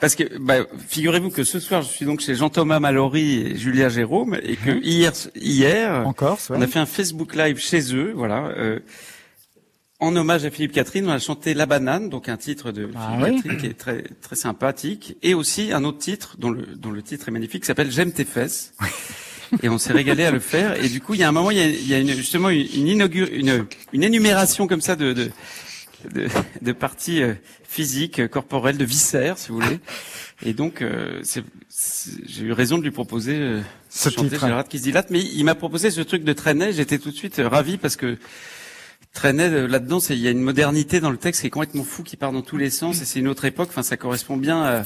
[0.00, 3.88] parce que bah, figurez-vous que ce soir je suis donc chez Jean-Thomas Mallory et Julia
[3.88, 6.56] Jérôme et que hier hier En Corse, ouais.
[6.58, 8.46] on a fait un Facebook Live chez eux, voilà.
[8.56, 8.78] euh,
[10.00, 13.16] en hommage à Philippe Catherine, on a chanté La Banane, donc un titre de Ah
[13.18, 13.42] Philippe oui.
[13.42, 17.02] Catherine qui est très très sympathique, et aussi un autre titre dont le dont le
[17.02, 18.74] titre est magnifique, qui s'appelle J'aime tes fesses.
[19.62, 20.82] Et on s'est régalé à le faire.
[20.84, 22.10] Et du coup, il y a un moment, il y a, il y a une,
[22.12, 25.30] justement une, une, une, une énumération comme ça de, de,
[26.14, 26.28] de,
[26.60, 27.32] de parties euh,
[27.64, 29.80] physiques, corporelles, de viscères, si vous voulez.
[30.44, 31.22] Et donc, euh,
[32.26, 34.46] j'ai eu raison de lui proposer euh, Ce chanter titre.
[34.48, 35.08] La rate qui se dilate.
[35.10, 36.74] Mais il m'a proposé ce truc de traîner.
[36.74, 38.18] J'étais tout de suite euh, ravi parce que
[39.18, 42.04] traîner euh, là-dedans, il y a une modernité dans le texte qui est complètement fou,
[42.04, 43.02] qui part dans tous les sens.
[43.02, 43.68] Et c'est une autre époque.
[43.70, 44.84] Enfin, ça correspond bien à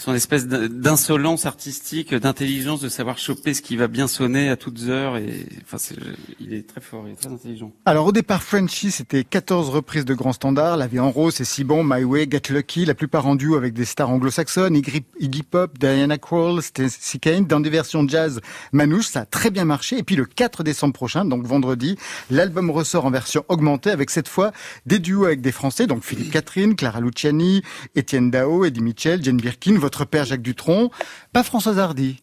[0.00, 4.56] son espèce d'in- d'insolence artistique, d'intelligence, de savoir choper ce qui va bien sonner à
[4.56, 5.18] toutes heures.
[5.18, 5.94] Et enfin, c'est-
[6.40, 7.70] il est très fort, il est très intelligent.
[7.84, 10.78] Alors au départ, Frenchy, c'était 14 reprises de grands standards.
[10.78, 13.56] La vie en rose, c'est si bon, My Way, Get Lucky, la plupart en duo
[13.56, 18.40] avec des stars anglo-saxonnes, Iggy, Iggy Pop, Diana Krall, Stacey Kane, dans des versions jazz
[18.72, 19.98] manouche, ça a très bien marché.
[19.98, 21.96] Et puis le 4 décembre prochain, donc vendredi,
[22.30, 24.52] l'album ressort en version augmentée avec cette fois
[24.86, 27.62] des duos avec des Français, donc Philippe Catherine, Clara Luciani,
[27.94, 30.90] Étienne Dao, Eddie Mitchell, Jane Birkin, votre père Jacques Dutronc,
[31.32, 32.22] pas Françoise Hardy.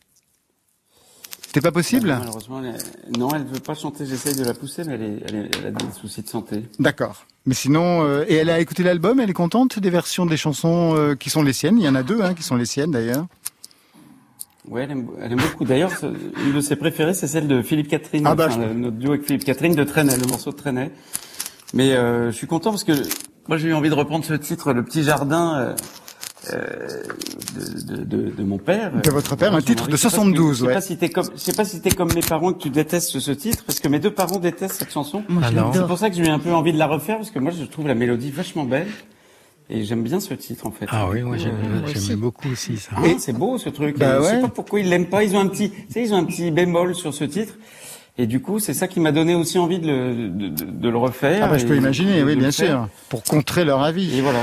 [1.46, 4.06] C'était pas possible Malheureusement, elle est- non, elle veut pas chanter.
[4.06, 6.64] J'essaye de la pousser, mais elle, est, elle, est- elle a des soucis de santé.
[6.80, 7.26] D'accord.
[7.46, 10.94] Mais sinon, euh, et elle a écouté l'album, elle est contente des versions des chansons
[10.96, 11.78] euh, qui sont les siennes?
[11.78, 13.26] Il y en a deux hein, qui sont les siennes d'ailleurs.
[14.70, 15.64] Ouais, elle aime, elle aime beaucoup.
[15.66, 15.92] D'ailleurs,
[16.46, 18.24] une de ses préférées, c'est celle de Philippe Catherine.
[18.28, 20.58] Ah bah, Enfin, je- le- notre duo avec Philippe Catherine de Trenet, le morceau de
[20.58, 20.92] Trenet.
[21.74, 22.94] Mais euh, je suis content parce que
[23.50, 25.74] Moi, j'ai eu envie de reprendre ce titre, Le Petit Jardin.
[27.88, 28.92] De, de, de, mon père.
[29.02, 31.54] De votre père, un titre de 72, je sais Pas si t'es comme, je sais
[31.54, 34.12] pas si t'es comme mes parents que tu détestes ce titre, parce que mes deux
[34.12, 35.24] parents détestent cette chanson.
[35.42, 37.40] Ah c'est pour ça que j'ai eu un peu envie de la refaire, parce que
[37.40, 38.88] moi, je trouve la mélodie vachement belle.
[39.70, 40.86] Et j'aime bien ce titre en fait.
[40.90, 42.92] Ah oui, moi j'aime beaucoup aussi ça.
[42.96, 43.98] Ah, c'est beau ce truc.
[43.98, 45.24] Bah Je sais pas pourquoi ils l'aiment pas.
[45.26, 47.54] Ils ont un petit, tu sais, ils ont un petit bémol sur ce titre.
[48.18, 50.90] Et du coup, c'est ça qui m'a donné aussi envie de le, de, de, de
[50.90, 51.42] le refaire.
[51.44, 54.18] Ah bah, je peux imaginer, oui, bien sûr, pour contrer leur avis.
[54.18, 54.40] Et voilà.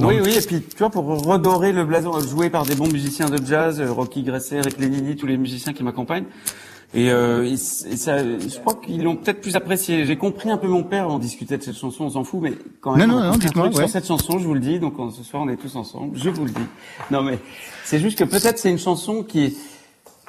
[0.00, 3.28] Oui, oui, et puis tu vois, pour redorer le blason, joué par des bons musiciens
[3.28, 6.26] de jazz, euh, Rocky Gresset, Eric Lenini, tous les musiciens qui m'accompagnent.
[6.94, 10.06] Et, euh, et, ça, je crois qu'ils l'ont peut-être plus apprécié.
[10.06, 12.54] J'ai compris un peu mon père, on discutait de cette chanson, on s'en fout, mais
[12.80, 15.22] quand même, non, non, non, dites-moi, sur cette chanson, je vous le dis, donc ce
[15.22, 16.66] soir on est tous ensemble, je vous le dis.
[17.10, 17.38] Non mais,
[17.84, 19.56] c'est juste que peut-être c'est une chanson qui est,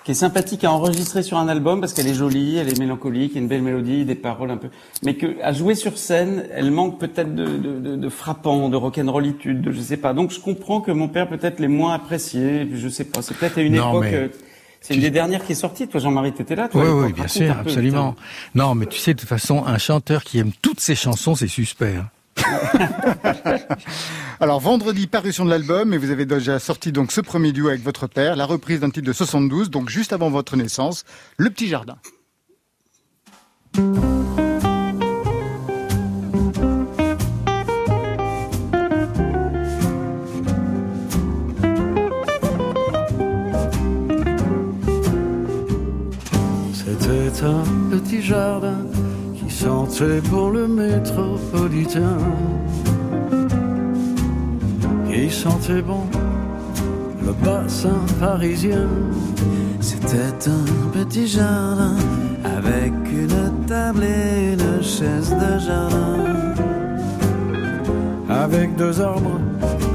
[0.09, 3.33] qui est sympathique à enregistrer sur un album parce qu'elle est jolie, elle est mélancolique,
[3.33, 4.69] il y a une belle mélodie, des paroles un peu,
[5.03, 8.75] mais que à jouer sur scène, elle manque peut-être de, de, de, de frappant, de
[8.75, 10.15] rock'n'rollitude, de je sais pas.
[10.15, 13.21] Donc je comprends que mon père peut-être l'ait moins apprécié, je sais pas.
[13.21, 14.05] C'est peut-être à une époque.
[14.05, 14.29] Euh,
[14.81, 15.87] c'est une des dernières qui est sortie.
[15.87, 16.69] Toi, Jean-Marie, t'étais là.
[16.69, 18.15] Toi, oui, oui, bien sûr, absolument.
[18.55, 21.47] non, mais tu sais, de toute façon, un chanteur qui aime toutes ses chansons, c'est
[21.47, 21.97] suspect.
[21.99, 22.07] Hein.
[24.39, 27.83] Alors vendredi, parution de l'album, et vous avez déjà sorti donc ce premier duo avec
[27.83, 31.05] votre père, la reprise d'un titre de 72, donc juste avant votre naissance,
[31.37, 31.97] Le Petit Jardin.
[46.73, 48.77] C'était un petit jardin
[49.59, 52.17] sentait pour le métropolitain.
[55.07, 56.03] Qui sentait bon
[57.25, 58.87] le bassin parisien.
[59.81, 60.65] C'était un
[60.97, 61.95] petit jardin
[62.57, 66.19] avec une table et une chaise de jardin.
[68.29, 69.39] Avec deux arbres,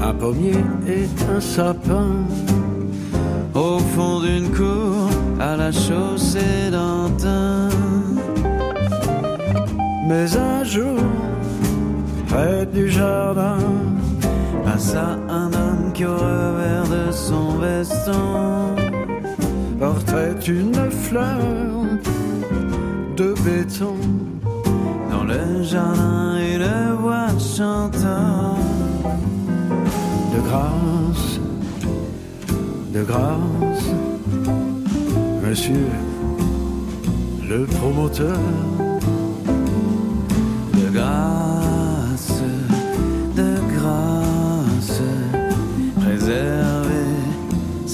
[0.03, 2.11] un pommier et un sapin.
[3.55, 7.69] Au fond d'une cour, à la chaussée d'Antin.
[10.07, 10.99] Mais un jour,
[12.27, 13.57] près du jardin,
[14.63, 18.75] passa un homme qui au revers de son veston
[19.79, 21.39] portait une fleur
[23.17, 23.95] de béton.
[25.09, 28.59] Dans le jardin, une voix chantant
[30.33, 31.39] de grâce,
[32.93, 33.89] de grâce,
[35.41, 35.87] monsieur
[37.49, 38.37] le promoteur.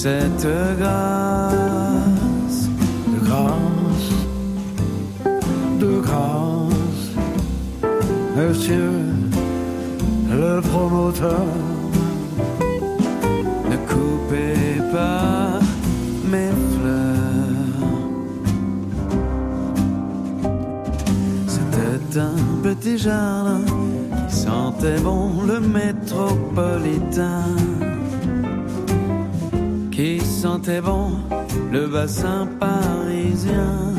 [0.04, 0.48] Cette
[0.80, 2.60] grâce.
[3.14, 4.10] de grâce,
[5.80, 7.06] de grâce,
[8.36, 8.94] monsieur
[10.32, 11.46] le promoteur.
[13.70, 15.60] Ne coupez pas
[16.32, 17.78] mes fleurs.
[21.48, 23.62] C'était un petit jardin
[24.28, 27.46] qui sentait bon le métropolitain.
[30.42, 31.12] Sentait bon
[31.72, 33.94] le bassin parisien.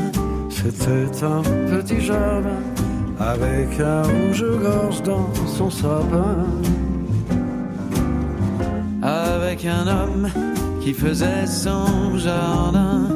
[0.49, 2.61] C'était un petit jardin
[3.17, 6.45] avec un rouge-gorge dans son sapin.
[9.01, 10.27] avec un homme
[10.81, 13.07] qui faisait son jardin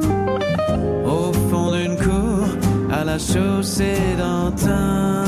[1.04, 2.46] au fond d'une cour
[2.90, 5.24] à la chaussée d'Antin.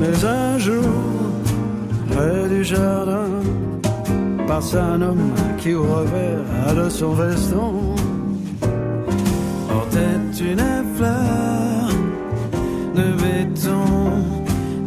[0.00, 0.94] Mais un jour,
[2.12, 3.27] près du jardin,
[4.58, 7.94] un homme qui au revers de son veston
[9.68, 11.88] portait une fleur
[12.96, 13.84] de béton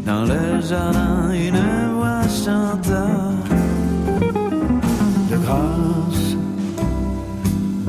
[0.06, 1.32] dans le jardin.
[1.32, 1.62] Une
[1.96, 3.08] voix chanta
[5.32, 6.36] de grâce,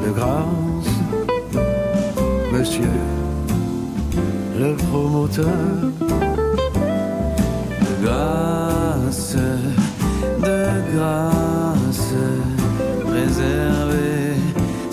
[0.05, 0.95] de grâce,
[2.53, 2.97] monsieur
[4.57, 5.47] le promoteur.
[7.81, 9.37] de grâce,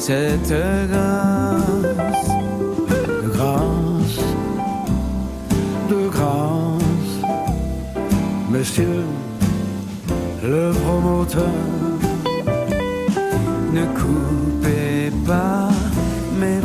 [0.09, 0.55] cette
[0.91, 2.29] grâce.
[2.89, 4.19] de grâce,
[5.91, 7.13] de grâce,
[8.49, 9.03] monsieur
[10.43, 11.59] le promoteur.
[13.71, 15.69] Ne coupez pas
[16.39, 16.61] mes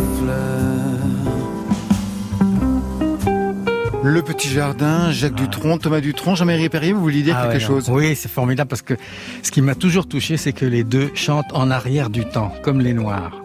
[4.07, 7.67] Le Petit Jardin, Jacques Dutronc, Thomas Dutronc, Jean-Marie Perrier, vous vouliez dire Ah quelque ouais,
[7.67, 7.89] chose?
[7.89, 8.93] Oui, c'est formidable parce que
[9.43, 12.83] ce qui m'a toujours touché, c'est que les deux chantent en arrière du temps, comme
[12.83, 13.43] les Noirs,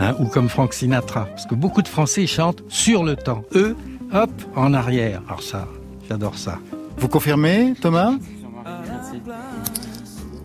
[0.00, 1.24] hein, ou comme Frank Sinatra.
[1.30, 3.42] Parce que beaucoup de Français chantent sur le temps.
[3.54, 3.74] Eux,
[4.12, 5.22] hop, en arrière.
[5.28, 5.66] Alors ça,
[6.06, 6.58] j'adore ça.
[6.98, 8.12] Vous confirmez, Thomas?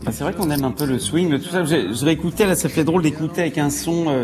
[0.05, 1.65] Bah, c'est vrai qu'on aime un peu le swing, tout ça.
[1.65, 4.23] Je réécoutais, là, ça fait drôle d'écouter avec un son euh,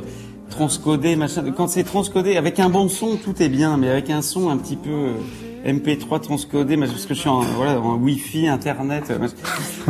[0.53, 1.43] transcodé, machin.
[1.55, 4.57] Quand c'est transcodé, avec un bon son, tout est bien, mais avec un son un
[4.57, 9.11] petit peu euh, MP3 transcodé, parce que je suis en, voilà, en Wi-Fi, Internet.
[9.11, 9.27] Euh,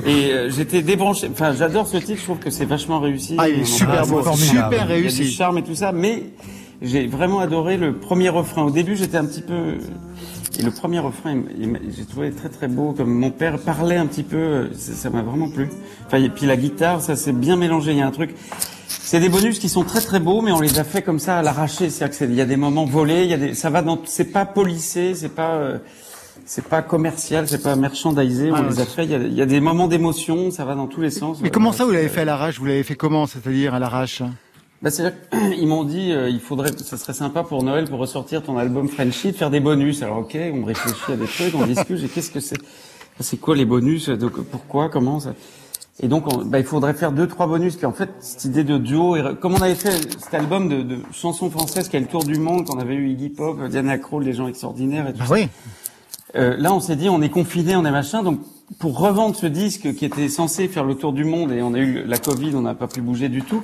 [0.07, 1.29] et j'étais débranché.
[1.31, 3.35] Enfin, j'adore ce titre, je trouve que c'est vachement réussi.
[3.37, 5.17] Ah, il est super beau, super réussi.
[5.17, 6.23] Il y a du charme et tout ça, mais
[6.81, 8.63] j'ai vraiment adoré le premier refrain.
[8.63, 9.77] Au début, j'étais un petit peu
[10.59, 11.41] et le premier refrain,
[11.97, 15.49] j'ai trouvé très très beau, comme mon père parlait un petit peu, ça m'a vraiment
[15.49, 15.69] plu.
[16.05, 17.91] Enfin, et puis la guitare, ça s'est bien mélangé.
[17.91, 18.35] Il y a un truc.
[19.05, 21.37] C'est des bonus qui sont très très beaux, mais on les a fait comme ça
[21.37, 21.89] à l'arraché.
[21.89, 24.31] C'est-à-dire qu'il y a des moments volés, il y a des, ça va dans, c'est
[24.31, 25.77] pas polissé, c'est pas, euh,
[26.45, 28.49] c'est pas commercial, c'est pas merchandisé.
[28.49, 29.03] On les a fait.
[29.03, 31.41] Il y a, il y a des moments d'émotion, ça va dans tous les sens.
[31.41, 32.59] Mais comment ça vous l'avez fait à l'arrache?
[32.59, 34.23] Vous l'avez fait comment C'est-à-dire à l'arrache?
[34.81, 35.13] Bah, c'est
[35.59, 38.87] ils m'ont dit, euh, il faudrait, ça serait sympa pour Noël pour ressortir ton album
[38.87, 40.01] Frenchy, de faire des bonus.
[40.01, 42.01] Alors ok, on réfléchit à des trucs, on discute.
[42.01, 42.57] Et qu'est-ce que c'est?
[43.19, 44.07] C'est quoi les bonus?
[44.07, 44.87] Donc pourquoi?
[44.87, 45.33] Comment ça?
[46.01, 47.77] Et donc, bah, il faudrait faire deux, trois bonus.
[47.77, 50.97] Qui en fait, cette idée de duo, comme on avait fait cet album de, de
[51.11, 54.23] chansons françaises qui a le tour du monde, qu'on avait eu Iggy Pop, Diana Krall,
[54.23, 55.31] des gens extraordinaires et tout ça.
[55.31, 55.47] Oui.
[56.35, 58.39] Euh, là, on s'est dit, on est confiné, on est machin, donc
[58.79, 61.79] pour revendre ce disque qui était censé faire le tour du monde et on a
[61.79, 63.61] eu la Covid, on n'a pas pu bouger du tout.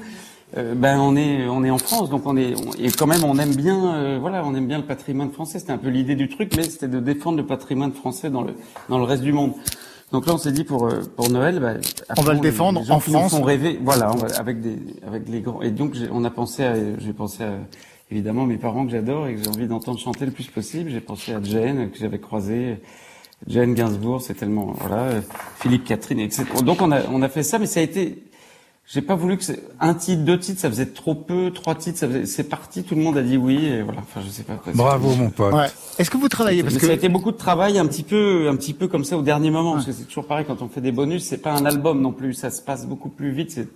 [0.58, 3.38] Euh, ben on est on est en France, donc on est et quand même on
[3.38, 5.60] aime bien euh, voilà on aime bien le patrimoine français.
[5.60, 8.56] C'était un peu l'idée du truc, mais c'était de défendre le patrimoine français dans le
[8.90, 9.54] dans le reste du monde.
[10.12, 11.80] Donc là on s'est dit pour euh, pour Noël, ben,
[12.18, 13.34] on va le défendre les, en France.
[13.34, 15.62] On rêver, voilà, avec des avec les grands.
[15.62, 17.54] Et donc on a pensé j'ai pensé à
[18.10, 20.90] évidemment mes parents que j'adore et que j'ai envie d'entendre chanter le plus possible.
[20.90, 22.80] J'ai pensé à Jane que j'avais croisé.
[23.48, 25.22] Jane Gainsbourg, c'est tellement voilà,
[25.60, 26.46] Philippe Catherine, etc.
[26.64, 28.24] Donc on a on a fait ça, mais ça a été
[28.92, 29.44] j'ai pas voulu que
[29.80, 32.96] un titre, deux titres, ça faisait trop peu, trois titres, ça faisait, c'est parti, tout
[32.96, 34.00] le monde a dit oui, et voilà.
[34.00, 34.56] Enfin, je sais pas.
[34.56, 35.54] Quoi, Bravo, mon pote.
[35.54, 35.68] Ouais.
[36.00, 38.48] Est-ce que vous travaillez parce que ça a été beaucoup de travail, un petit peu,
[38.50, 40.70] un petit peu comme ça au dernier moment, parce que c'est toujours pareil quand on
[40.70, 43.52] fait des bonus, c'est pas un album non plus, ça se passe beaucoup plus vite,
[43.52, 43.68] c'est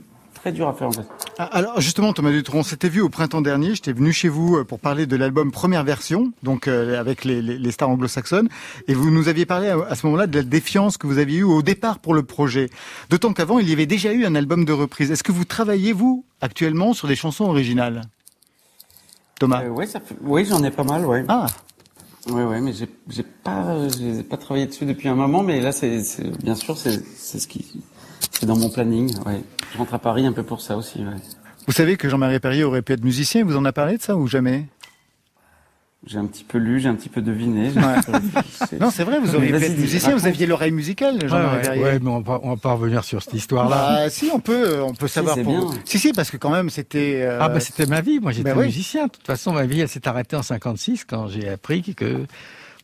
[0.43, 1.07] très dur à faire en fait.
[1.39, 3.75] Ah, alors justement, Thomas Dutron, on s'était vu au printemps dernier.
[3.75, 7.41] J'étais venu chez vous euh, pour parler de l'album première version, donc euh, avec les,
[7.41, 8.49] les, les, stars anglo-saxonnes,
[8.89, 11.39] et vous nous aviez parlé à, à ce moment-là de la défiance que vous aviez
[11.39, 12.69] eue au départ pour le projet.
[13.09, 15.11] D'autant qu'avant, il y avait déjà eu un album de reprise.
[15.11, 18.01] Est-ce que vous travaillez vous actuellement sur des chansons originales,
[19.39, 19.63] Thomas?
[19.63, 20.17] Euh, Oui, ça fait...
[20.23, 21.23] oui, j'en ai pas mal, ouais.
[21.29, 21.45] Ah.
[22.27, 23.77] Oui, oui, mais j'ai, pas,
[24.29, 26.01] pas travaillé dessus depuis un moment, mais là, c'est,
[26.43, 26.99] bien sûr, c'est
[27.39, 27.81] ce qui,
[28.31, 29.41] c'est dans mon planning, ouais.
[29.71, 31.15] Je rentre à Paris un peu pour ça aussi, ouais.
[31.65, 34.15] Vous savez que Jean-Marie Perrier aurait pu être musicien, vous en a parlé de ça
[34.15, 34.65] ou jamais?
[36.05, 37.69] J'ai un petit peu lu, j'ai un petit peu deviné.
[37.69, 38.77] Ouais.
[38.81, 41.83] non, c'est vrai, vous auriez pu être musicien, vous aviez l'oreille musicale, Jean-Marie ouais, Perrier.
[41.83, 44.03] Ouais, mais on va, on va pas revenir sur cette histoire-là.
[44.03, 45.35] Bah, si, on peut, on peut savoir.
[45.35, 45.71] c'est pour...
[45.71, 45.81] bien.
[45.85, 47.21] Si, si, parce que quand même, c'était.
[47.21, 47.39] Euh...
[47.39, 48.19] Ah, bah, c'était ma vie.
[48.19, 48.65] Moi, j'étais bah oui.
[48.65, 49.05] musicien.
[49.05, 52.25] De toute façon, ma vie, elle s'est arrêtée en 56 quand j'ai appris que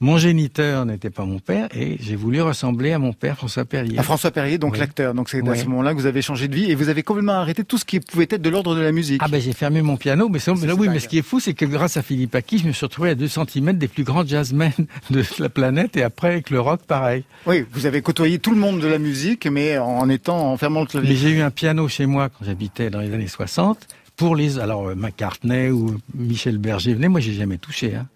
[0.01, 3.99] mon géniteur n'était pas mon père et j'ai voulu ressembler à mon père François Perrier.
[3.99, 4.79] À François Perrier, donc Oui.
[4.79, 5.13] l'acteur.
[5.13, 7.33] Donc c'est à ce moment-là que vous avez changé de vie et vous avez complètement
[7.33, 9.21] arrêté tout ce qui pouvait être de l'ordre de la musique.
[9.23, 11.21] Ah ben j'ai fermé mon piano, mais, c'est- mais là, oui, mais ce qui est
[11.21, 13.87] fou, c'est que grâce à Philippe Aki, je me suis retrouvé à 2 cm des
[13.89, 14.71] plus grands jazzmen
[15.11, 17.23] de la planète, et après avec le rock, pareil.
[17.45, 20.79] Oui, vous avez côtoyé tout le monde de la musique, mais en étant en fermant
[20.81, 21.15] le Mais clavier.
[21.15, 23.77] j'ai eu un piano chez moi quand j'habitais dans les années 60.
[24.15, 27.95] Pour les, alors euh, McCartney ou Michel Berger venaient, moi j'ai jamais touché.
[27.95, 28.07] Hein.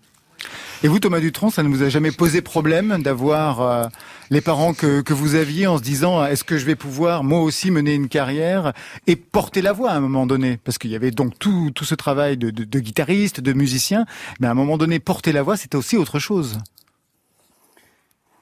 [0.84, 3.86] Et vous, Thomas Dutronc, ça ne vous a jamais posé problème d'avoir euh,
[4.30, 7.40] les parents que, que vous aviez en se disant est-ce que je vais pouvoir moi
[7.40, 8.74] aussi mener une carrière
[9.08, 10.60] et porter la voix à un moment donné?
[10.62, 14.06] Parce qu'il y avait donc tout, tout ce travail de, de, de guitariste, de musicien,
[14.42, 16.58] mais à un moment donné, porter la voix, c'était aussi autre chose.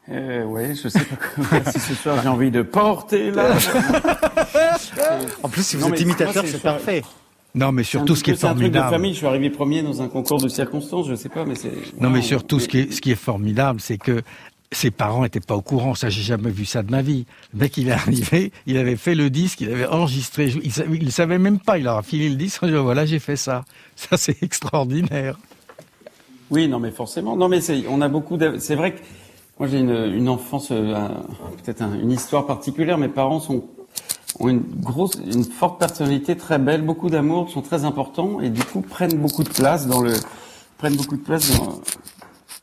[0.09, 3.53] Euh, ouais, je sais pas comment, si ce soir j'ai envie de porter là.
[5.43, 7.03] En plus, si vous Non, êtes imitateur, c'est parfait.
[7.53, 8.89] Non, mais surtout ce qui est C'est un truc de formidable.
[8.95, 9.11] famille.
[9.11, 11.07] Je suis arrivé premier dans un concours de circonstances.
[11.09, 11.71] Je sais pas, mais c'est.
[11.99, 14.21] Non, mais surtout, ce qui est, ce qui est formidable, c'est que
[14.71, 15.93] ses parents étaient pas au courant.
[15.93, 17.25] Ça, j'ai jamais vu ça de ma vie.
[17.53, 20.53] Le mec, il est arrivé, il avait fait le disque, il avait enregistré.
[20.63, 21.77] Il savait, il savait même pas.
[21.77, 22.63] Il leur a filé le disque.
[22.63, 23.65] en disant, Voilà, j'ai fait ça.
[23.97, 25.37] Ça, c'est extraordinaire.
[26.51, 27.35] Oui, non, mais forcément.
[27.35, 28.37] Non, mais c'est, on a beaucoup.
[28.59, 28.99] C'est vrai que
[29.59, 31.07] moi j'ai une, une enfance, euh,
[31.63, 32.97] peut-être un- une histoire particulière.
[32.97, 33.65] Mes parents sont
[34.39, 38.63] ont une grosse, une forte personnalité, très belle, beaucoup d'amour, sont très importants et du
[38.63, 40.13] coup prennent beaucoup de place dans le,
[40.77, 41.81] prennent beaucoup de place dans,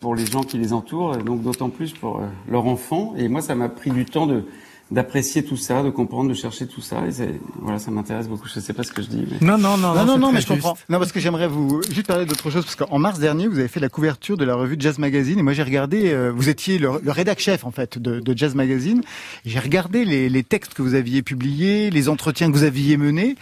[0.00, 3.14] pour les gens qui les entourent, et donc d'autant plus pour euh, leurs enfants.
[3.16, 4.44] Et moi, ça m'a pris du temps de
[4.90, 7.06] d'apprécier tout ça, de comprendre, de chercher tout ça.
[7.06, 8.48] Et c'est, voilà, ça m'intéresse beaucoup.
[8.48, 10.40] Je sais pas ce que je dis, mais Non, non, non, Non, non, non, mais
[10.40, 10.78] je comprends.
[10.88, 13.68] Non, parce que j'aimerais vous juste parler d'autre chose, parce qu'en mars dernier, vous avez
[13.68, 16.78] fait la couverture de la revue Jazz Magazine, et moi j'ai regardé, euh, vous étiez
[16.78, 19.02] le, le rédac chef en fait de, de Jazz Magazine,
[19.44, 22.96] et j'ai regardé les, les textes que vous aviez publiés, les entretiens que vous aviez
[22.96, 23.36] menés,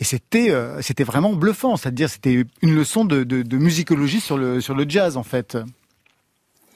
[0.00, 4.38] et c'était euh, c'était vraiment bluffant, c'est-à-dire c'était une leçon de, de, de musicologie sur
[4.38, 5.58] le sur le jazz en fait.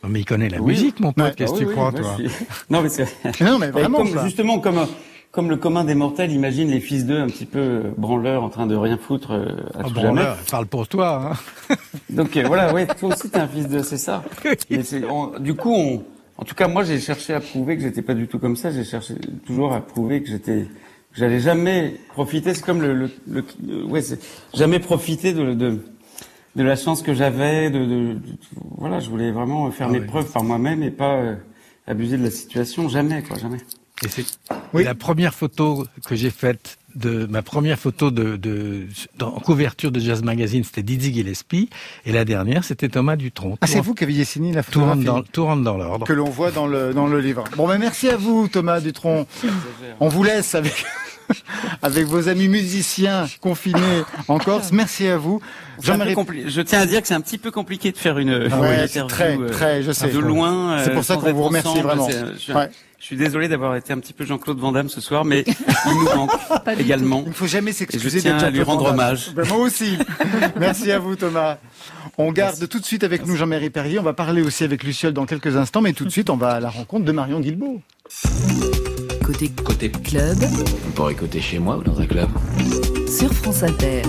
[0.09, 1.34] Mais il connaît la musique, mon pote.
[1.34, 2.16] Qu'est-ce que tu crois, toi
[2.70, 3.07] Non, mais c'est.
[3.40, 3.98] non, mais vraiment.
[3.98, 4.86] Comme, justement, comme
[5.32, 8.66] comme le commun des mortels imagine les fils d'eux un petit peu branleurs en train
[8.66, 10.24] de rien foutre euh, à oh, tout jamais.
[10.51, 11.36] Parle pour toi.
[11.70, 11.76] Hein.
[12.11, 14.24] Donc euh, voilà, ouais, toi aussi t'es un fils d'eux, c'est ça.
[15.38, 16.03] du coup, on,
[16.40, 18.70] en tout cas, moi, j'ai cherché à prouver que j'étais pas du tout comme ça.
[18.70, 20.68] J'ai cherché toujours à prouver que j'étais,
[21.12, 22.55] j'allais jamais profiter.
[22.55, 24.01] C'est comme le, le, le ouais,
[24.55, 25.80] jamais profiter de, de
[26.57, 28.18] de la chance que j'avais, de, de,
[28.78, 31.36] voilà, je voulais vraiment faire ah mes preuves par moi-même et pas euh,
[31.86, 33.59] abuser de la situation, jamais, quoi, jamais.
[34.05, 34.24] Et c'est
[34.72, 34.84] oui.
[34.84, 38.86] la première photo que j'ai faite de ma première photo de, de
[39.20, 41.68] en couverture de Jazz Magazine, c'était Dizzy Gillespie,
[42.05, 43.59] et la dernière, c'était Thomas Dutronc.
[43.61, 44.80] Ah, c'est vous qui aviez signé la photo
[45.32, 46.07] Tout rentre dans, l'ordre.
[46.07, 47.44] Que l'on voit dans le, dans le livre.
[47.57, 49.26] Bon, ben, merci à vous, Thomas Dutronc.
[50.01, 50.84] On vous laisse avec,
[51.82, 54.72] avec vos amis musiciens confinés en Corse.
[54.72, 55.40] Merci à vous.
[55.82, 58.82] Je tiens à dire que c'est un petit peu compliqué de faire une, ah ouais,
[58.82, 60.08] interview très, euh, très, je sais.
[60.08, 60.78] de loin.
[60.84, 62.08] C'est pour ça euh, qu'on vous remercie vraiment.
[63.00, 65.44] Je suis désolé d'avoir été un petit peu Jean-Claude Van Damme ce soir, mais
[65.86, 66.32] il nous manque
[66.78, 67.22] également.
[67.24, 68.18] Il ne faut jamais s'excuser.
[68.18, 69.32] Je tiens à lui rendre hommage.
[69.34, 69.96] Ben, moi aussi.
[70.60, 71.56] Merci à vous, Thomas.
[72.18, 73.98] On garde tout de suite avec nous Jean-Marie Perrier.
[73.98, 76.50] On va parler aussi avec Luciole dans quelques instants, mais tout de suite, on va
[76.50, 77.80] à la rencontre de Marion Guilbault.
[79.30, 80.38] Côté, côté club.
[80.88, 82.28] On pourrait écouter chez moi ou dans un club.
[83.08, 84.02] Sur France Inter.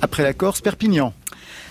[0.00, 1.12] Après la Corse, Perpignan.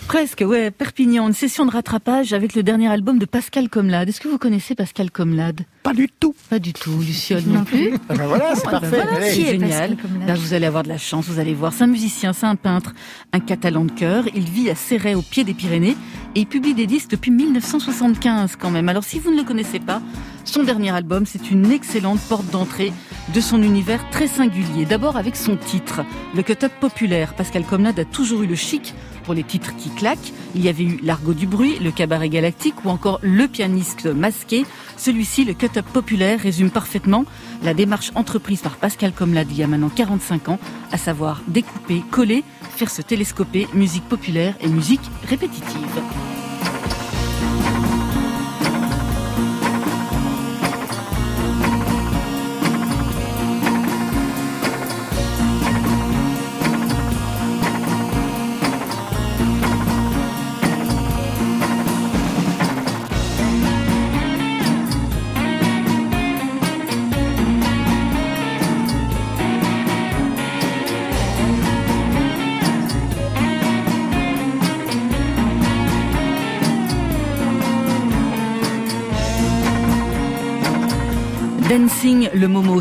[0.08, 0.72] Presque, ouais.
[0.72, 4.10] Perpignan, une session de rattrapage avec le dernier album de Pascal Comlade.
[4.10, 5.62] Est-ce que vous connaissez Pascal Comlade?
[5.84, 6.36] Pas du tout.
[6.50, 7.00] Pas du tout.
[7.00, 7.94] Luciole non plus.
[8.10, 9.04] Ah ben voilà, c'est parfait.
[9.22, 9.96] c'est génial.
[10.36, 11.72] vous allez avoir de la chance, vous allez voir.
[11.72, 12.94] C'est un musicien, c'est un peintre,
[13.32, 14.26] un catalan de cœur.
[14.36, 15.96] Il vit à Serret, au pied des Pyrénées,
[16.36, 18.90] et il publie des disques depuis 1975 quand même.
[18.90, 20.02] Alors si vous ne le connaissez pas,
[20.44, 22.92] son dernier album, c'est une excellente porte d'entrée
[23.34, 24.86] de son univers très singulier.
[24.86, 26.02] D'abord avec son titre,
[26.36, 27.34] le cut-up populaire.
[27.34, 28.94] Pascal Comlade a toujours eu le chic
[29.34, 30.34] les titres qui claquent.
[30.56, 34.66] Il y avait eu L'argot du bruit, le cabaret galactique ou encore Le pianiste masqué.
[34.98, 37.26] Celui-ci, le cut-up populaire, résume parfaitement
[37.64, 40.60] la démarche entreprise par Pascal Comlade il y a maintenant 45 ans,
[40.92, 42.44] à savoir découper, coller,
[42.76, 46.41] faire se télescoper musique populaire et musique répétitive.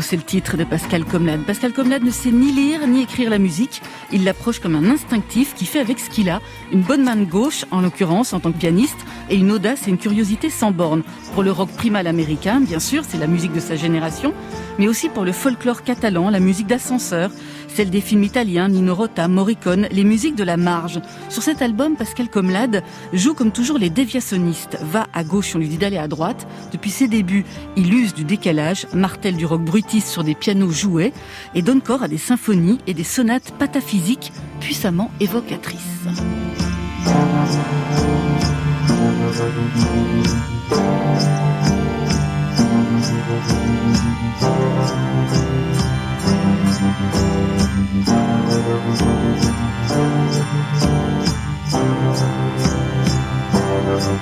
[0.01, 1.43] C'est le titre de Pascal Comlade.
[1.45, 3.81] Pascal Comlade ne sait ni lire ni écrire la musique.
[4.11, 6.41] Il l'approche comme un instinctif qui fait avec ce qu'il a
[6.71, 8.97] une bonne main gauche, en l'occurrence en tant que pianiste,
[9.29, 11.03] et une audace et une curiosité sans borne.
[11.33, 14.33] Pour le rock primal américain, bien sûr, c'est la musique de sa génération,
[14.79, 17.31] mais aussi pour le folklore catalan, la musique d'ascenseur,
[17.73, 20.99] celle des films italiens, Nino Rota, Morricone, les musiques de la marge.
[21.29, 24.77] Sur cet album, Pascal Comlade joue comme toujours les déviationnistes.
[24.81, 26.47] Va à gauche, on lui dit d'aller à droite.
[26.71, 27.45] Depuis ses débuts,
[27.75, 31.13] il use du décalage, martèle du rock brutiste sur des pianos joués
[31.55, 35.79] et donne corps à des symphonies et des sonates pataphysiques puissamment évocatrices.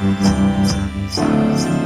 [0.01, 1.78] Thank you.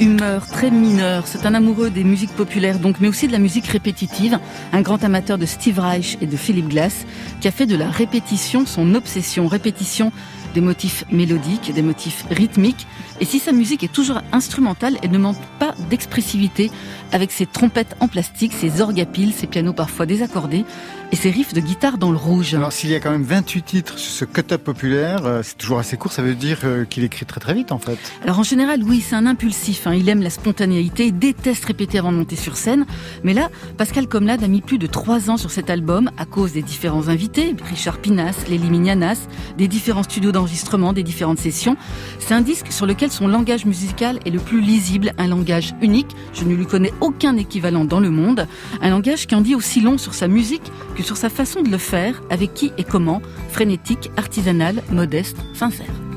[0.00, 1.26] Humeur très mineure.
[1.26, 4.38] C'est un amoureux des musiques populaires, donc, mais aussi de la musique répétitive.
[4.72, 7.06] Un grand amateur de Steve Reich et de Philip Glass,
[7.40, 9.46] qui a fait de la répétition son obsession.
[9.46, 10.12] Répétition
[10.54, 12.86] des motifs mélodiques, des motifs rythmiques.
[13.20, 16.70] Et si sa musique est toujours instrumentale, elle ne manque pas d'expressivité
[17.12, 20.64] avec ses trompettes en plastique, ses orgues à piles, ses pianos parfois désaccordés
[21.10, 22.54] et ses riffs de guitare dans le rouge.
[22.54, 25.78] Alors s'il y a quand même 28 titres sur ce cut-up populaire, euh, c'est toujours
[25.78, 27.98] assez court, ça veut dire euh, qu'il écrit très très vite en fait.
[28.22, 29.94] Alors en général, oui, c'est un impulsif, hein.
[29.94, 32.84] il aime la spontanéité, il déteste répéter avant de monter sur scène.
[33.24, 36.52] Mais là, Pascal Comlade a mis plus de 3 ans sur cet album à cause
[36.52, 41.76] des différents invités, Richard Pinas, Lélie Mignanas, des différents studios d'enregistrement des différentes sessions.
[42.18, 46.14] C'est un disque sur lequel son langage musical est le plus lisible, un langage unique.
[46.34, 48.46] Je ne lui connais aucun équivalent dans le monde.
[48.80, 51.70] Un langage qui en dit aussi long sur sa musique que sur sa façon de
[51.70, 56.07] le faire, avec qui et comment, frénétique, artisanal, modeste, sincère.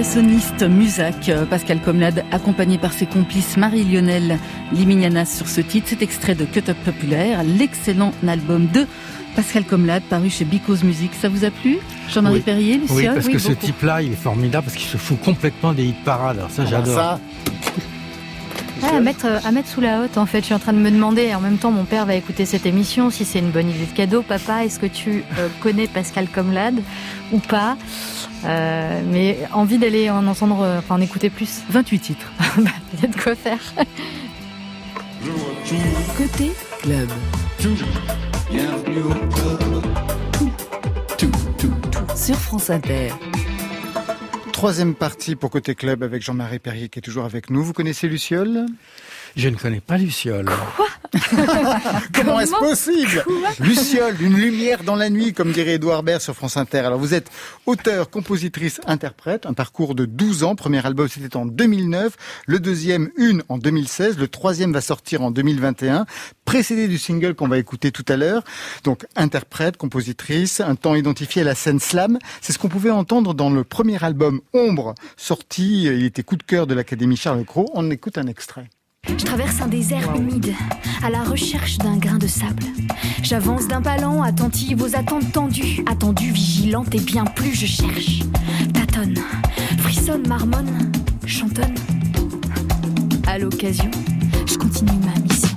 [0.00, 4.38] Soniste Musac, Pascal Comlade, accompagné par ses complices Marie-Lionel
[4.72, 5.88] Limignanas sur ce titre.
[5.90, 8.86] Cet extrait de Cut Up Populaire, l'excellent album de
[9.36, 11.10] Pascal Comlade, paru chez Because Music.
[11.20, 11.78] Ça vous a plu
[12.08, 15.20] Jean-Marie Perrier, Lucia Oui, parce que ce type-là, il est formidable parce qu'il se fout
[15.20, 16.38] complètement des hit parades.
[16.38, 16.94] Alors ça, ah, j'adore.
[16.94, 17.20] Ça...
[18.96, 20.40] à, mettre, à mettre sous la haute, en fait.
[20.40, 22.64] Je suis en train de me demander, en même temps, mon père va écouter cette
[22.64, 24.22] émission, si c'est une bonne idée de cadeau.
[24.22, 26.80] Papa, est-ce que tu euh, connais Pascal Comlade
[27.30, 27.76] ou pas?
[28.44, 31.62] Euh, mais envie d'aller en entendre, euh, enfin en écouter plus.
[31.70, 32.32] 28 titres.
[32.58, 33.60] Il y a de quoi faire.
[36.16, 37.08] Côté club.
[42.16, 43.10] Sur France Inter.
[44.52, 47.64] Troisième partie pour Côté Club avec Jean-Marie Perrier qui est toujours avec nous.
[47.64, 48.66] Vous connaissez Luciole?
[49.36, 50.50] Je ne connais pas Luciole.
[50.76, 50.86] Quoi?
[52.14, 53.24] Comment est-ce possible
[53.60, 56.78] Luciole, une lumière dans la nuit, comme dirait Edouard Baird sur France Inter.
[56.78, 57.30] Alors vous êtes
[57.66, 60.54] auteur, compositrice, interprète, un parcours de 12 ans.
[60.54, 65.30] Premier album c'était en 2009, le deuxième une en 2016, le troisième va sortir en
[65.30, 66.06] 2021,
[66.46, 68.42] précédé du single qu'on va écouter tout à l'heure.
[68.84, 72.18] Donc interprète, compositrice, un temps identifié à la scène slam.
[72.40, 76.42] C'est ce qu'on pouvait entendre dans le premier album Ombre, sorti, il était coup de
[76.42, 77.70] cœur de l'Académie Charles Cros.
[77.74, 78.70] On écoute un extrait.
[79.08, 80.54] Je traverse un désert humide,
[81.02, 82.62] à la recherche d'un grain de sable.
[83.22, 88.20] J'avance d'un palan, attentive aux attentes tendues, attendue, vigilante, et bien plus je cherche.
[88.72, 89.18] Tâtonne,
[89.78, 90.92] frissonne, marmonne,
[91.26, 91.74] chantonne.
[93.26, 93.90] À l'occasion,
[94.46, 95.48] je continue ma mission.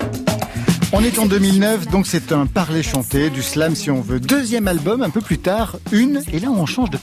[0.91, 4.20] On est en 2009, donc c'est un parler chanté, du slam si on veut.
[4.20, 6.98] Deuxième album, un peu plus tard, une, et là on change de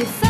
[0.00, 0.29] She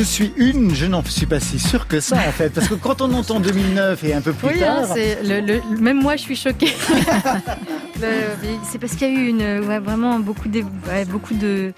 [0.00, 0.08] casse.
[0.08, 3.00] suis une, je n'en suis pas si sûr que ça en fait, parce que quand
[3.00, 6.72] on entend 2009 et un peu plus hein, tard, le, même moi je suis choquée.
[8.70, 10.62] c'est parce qu'il y a eu une, vraiment beaucoup de,
[11.10, 11.72] beaucoup de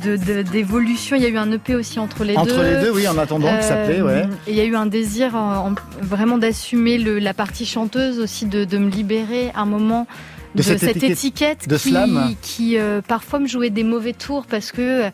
[0.00, 1.16] d'évolution.
[1.16, 2.40] il y a eu un EP aussi entre les deux.
[2.40, 4.24] Entre les deux, oui, en attendant, qui s'appelait, ouais.
[4.46, 5.32] il y a eu un désir
[6.00, 10.06] vraiment d'assumer la partie chanteuse aussi, de, me libérer un moment
[10.54, 12.34] de, cette, étiquette, de qui, slam.
[12.42, 15.10] qui euh, parfois me jouait des mauvais tours parce que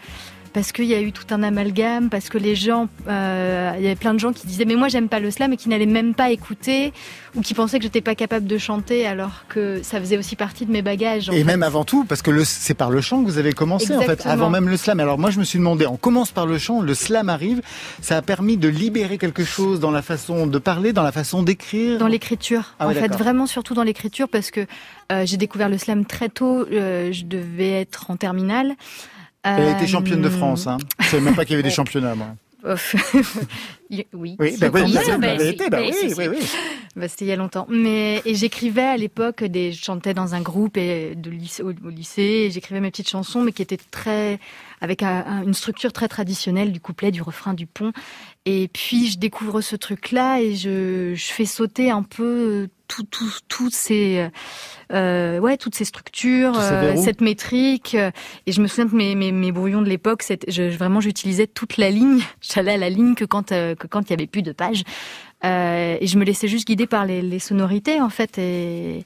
[0.57, 3.87] parce qu'il y a eu tout un amalgame, parce que les gens, euh, il y
[3.89, 5.85] avait plein de gens qui disaient mais moi j'aime pas le slam et qui n'allaient
[5.85, 6.95] même pas écouter
[7.35, 10.65] ou qui pensaient que j'étais pas capable de chanter alors que ça faisait aussi partie
[10.65, 11.29] de mes bagages.
[11.29, 14.01] Et même avant tout, parce que c'est par le chant que vous avez commencé en
[14.01, 14.99] fait, avant même le slam.
[14.99, 17.61] Alors moi je me suis demandé, on commence par le chant, le slam arrive,
[18.01, 21.43] ça a permis de libérer quelque chose dans la façon de parler, dans la façon
[21.43, 21.99] d'écrire?
[21.99, 24.65] Dans l'écriture, ah en fait vraiment surtout dans l'écriture parce que
[25.13, 28.75] euh, j'ai découvert le slam très tôt, euh, je devais être en terminale.
[29.47, 30.67] Elle a été championne de France.
[30.67, 30.79] Hein.
[31.01, 32.15] Je savais même pas qu'il y avait des championnats.
[32.15, 32.29] Moi.
[33.89, 37.69] Oui, oui, bah, oui, bah, oui, oui, oui, C'était il y a longtemps.
[37.71, 41.71] Mais et j'écrivais à l'époque des je chantais dans un groupe et de lycée, au,
[41.71, 42.51] au lycée.
[42.51, 44.41] J'écrivais mes petites chansons, mais qui étaient très
[44.81, 47.93] avec un- un- une structure très traditionnelle du couplet, du refrain, du pont.
[48.45, 53.31] Et puis je découvre ce truc-là et je, je fais sauter un peu tout, tout,
[53.49, 54.29] toutes ces
[54.93, 57.95] euh, ouais toutes ces structures, euh, cette métrique.
[57.97, 58.11] euh,
[58.47, 60.23] Et je me souviens de mes, mes, mes brouillons de l'époque.
[60.47, 62.21] Je, vraiment j'utilisais toute la ligne.
[62.41, 64.85] J'allais à la ligne que quand euh, que quand il y avait plus de pages.
[65.45, 69.05] Euh, et je me laissais juste guider par les, les sonorités en fait et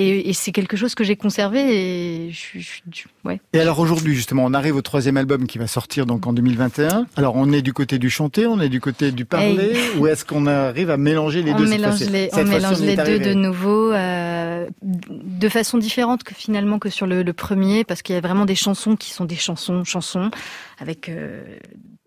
[0.00, 3.40] et, et c'est quelque chose que j'ai conservé et je, je, ouais.
[3.52, 7.06] Et alors aujourd'hui, justement, on arrive au troisième album qui va sortir donc en 2021.
[7.16, 10.24] Alors on est du côté du chanté, on est du côté du parler, ou est-ce
[10.24, 13.92] qu'on arrive à mélanger les on deux mélange les, on mélange les deux de nouveau
[13.92, 18.22] euh, de façon différente que finalement que sur le, le premier parce qu'il y a
[18.22, 20.30] vraiment des chansons qui sont des chansons chansons
[20.78, 21.42] avec euh,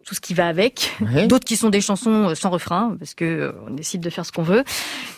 [0.06, 0.94] tout ce qui va avec,
[1.28, 4.26] d'autres qui sont des chansons euh, sans refrain parce que euh, on décide de faire
[4.26, 4.64] ce qu'on veut,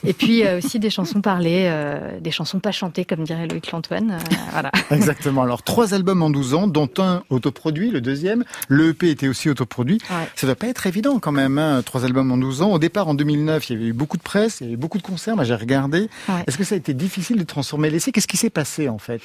[0.05, 3.71] et puis euh, aussi des chansons parlées, euh, des chansons pas chantées comme dirait Loïc
[3.71, 4.71] Lantoine, euh, voilà.
[4.91, 5.41] Exactement.
[5.41, 8.43] Alors trois albums en 12 ans, dont un autoproduit, le deuxième.
[8.67, 9.99] Le EP était aussi autoproduit.
[10.09, 10.27] Ouais.
[10.36, 12.71] Ça doit pas être évident quand même, hein, trois albums en 12 ans.
[12.71, 14.77] Au départ, en 2009, il y avait eu beaucoup de presse, il y avait eu
[14.77, 15.36] beaucoup de concerts.
[15.36, 16.09] Moi, j'ai regardé.
[16.29, 16.43] Ouais.
[16.47, 18.11] Est-ce que ça a été difficile de transformer l'essai?
[18.11, 19.21] Qu'est-ce qui s'est passé en fait?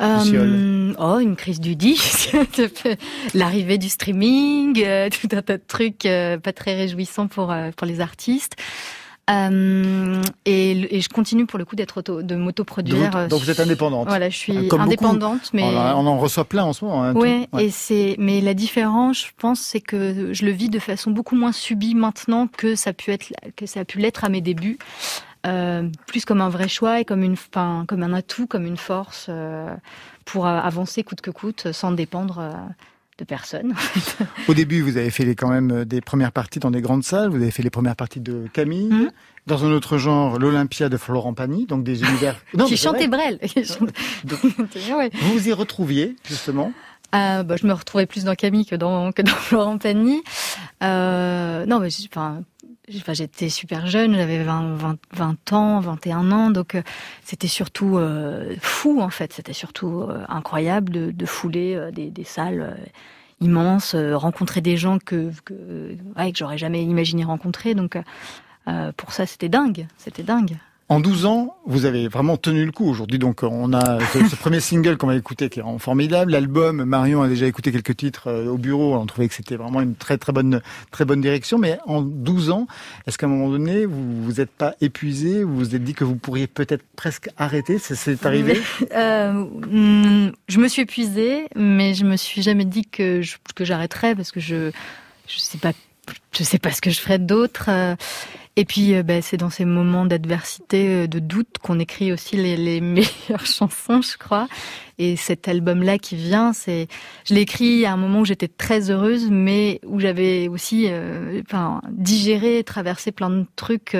[0.00, 2.36] Euh, oh, une crise du disque,
[3.34, 7.86] l'arrivée du streaming, euh, tout un tas de trucs euh, pas très réjouissants pour pour
[7.86, 8.56] les artistes.
[9.30, 13.10] Euh, et, je continue pour le coup d'être auto, de m'autoproduire.
[13.10, 14.06] Donc, donc vous êtes indépendante.
[14.08, 14.82] Voilà, je suis Comme beaucoup.
[14.82, 17.02] indépendante, mais On en, reçoit plein en ce moment.
[17.04, 17.48] hein, Ouais.
[17.58, 21.36] et c'est mais la différence, je pense, c'est que je le vis de façon beaucoup
[21.36, 24.40] moins subie maintenant que ça a pu être que ça a pu l'être à mes
[24.40, 24.78] débuts.
[25.46, 28.78] Euh, plus comme un vrai choix et comme une enfin, comme un atout, comme une
[28.78, 29.74] force euh,
[30.24, 32.52] pour euh, avancer coûte que coûte sans dépendre euh,
[33.18, 33.74] de personne.
[34.48, 37.04] Au début, vous avez fait les, quand même euh, des premières parties dans des grandes
[37.04, 37.28] salles.
[37.28, 38.88] Vous avez fait les premières parties de Camille.
[38.88, 39.10] Mhm.
[39.46, 42.36] Dans un autre genre, l'Olympia de Florent Pagny, donc des univers.
[42.54, 43.38] Non, qui chantait Brel.
[44.24, 46.72] Vous vous y retrouviez justement.
[47.14, 50.22] Euh, bah, je me retrouvais plus dans Camille que dans que dans Florent Pagny.
[50.82, 52.42] Euh, non, mais enfin,
[52.96, 56.82] enfin, j'étais super jeune, j'avais 20, 20, 20 ans, 21 ans, donc euh,
[57.24, 59.32] c'était surtout euh, fou en fait.
[59.32, 62.84] C'était surtout euh, incroyable de, de fouler euh, des, des salles euh,
[63.40, 67.74] immenses, euh, rencontrer des gens que que, ouais, que j'aurais jamais imaginé rencontrer.
[67.74, 67.98] Donc
[68.96, 70.56] pour ça, c'était dingue, c'était dingue.
[70.90, 73.18] En 12 ans, vous avez vraiment tenu le coup aujourd'hui.
[73.18, 76.32] Donc, on a ce, ce premier single qu'on va écouter qui est vraiment formidable.
[76.32, 78.94] L'album, Marion a déjà écouté quelques titres euh, au bureau.
[78.94, 80.60] On trouvait que c'était vraiment une très très bonne
[80.90, 81.56] très bonne direction.
[81.58, 82.66] Mais en 12 ans,
[83.06, 85.42] est-ce qu'à un moment donné, vous vous êtes pas épuisé?
[85.42, 87.78] Vous vous êtes dit que vous pourriez peut-être presque arrêter?
[87.78, 88.60] Ça c'est arrivé?
[88.94, 93.64] Euh, hum, je me suis épuisée, mais je me suis jamais dit que je- que
[93.64, 94.70] j'arrêterais parce que je
[95.26, 95.72] je sais pas
[96.32, 97.70] je sais pas ce que je ferais d'autre.
[98.56, 102.36] Et puis euh, ben, c'est dans ces moments d'adversité, euh, de doute qu'on écrit aussi
[102.36, 104.46] les, les meilleures chansons, je crois.
[104.98, 106.86] Et cet album-là qui vient, c'est
[107.24, 111.42] je l'ai écrit à un moment où j'étais très heureuse, mais où j'avais aussi euh,
[111.44, 113.96] enfin digéré, traversé plein de trucs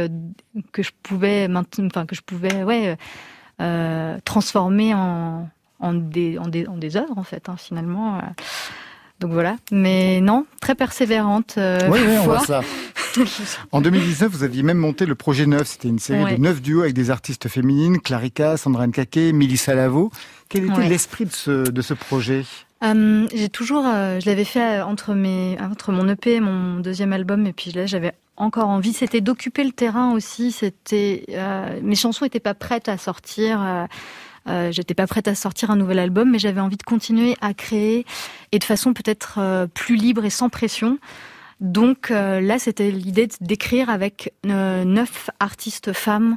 [0.72, 2.96] que je pouvais enfin que je pouvais ouais
[4.24, 5.48] transformer en
[5.80, 8.20] en des en des en des œuvres en fait hein, finalement.
[9.20, 11.54] Donc voilà, mais non, très persévérante.
[11.56, 12.62] euh, Oui, oui, on voit ça.
[13.70, 15.68] En 2019, vous aviez même monté le projet Neuf.
[15.68, 16.34] C'était une série Ouais.
[16.36, 20.10] de neuf duos avec des artistes féminines, Clarica, Sandra Nkake, Mélissa Lavo.
[20.48, 20.88] Quel était Ouais.
[20.88, 22.44] l'esprit de ce, de ce projet?
[22.82, 27.12] Euh, j'ai toujours, euh, je l'avais fait entre mes, entre mon EP et mon deuxième
[27.12, 28.92] album, et puis là j'avais encore envie.
[28.92, 30.50] C'était d'occuper le terrain aussi.
[30.50, 31.24] C'était,
[31.82, 33.86] mes chansons n'étaient pas prêtes à sortir.
[34.48, 37.54] Euh, J'étais pas prête à sortir un nouvel album, mais j'avais envie de continuer à
[37.54, 38.04] créer
[38.52, 40.98] et de façon peut-être euh, plus libre et sans pression.
[41.60, 46.36] Donc euh, là, c'était l'idée d'écrire avec neuf artistes femmes.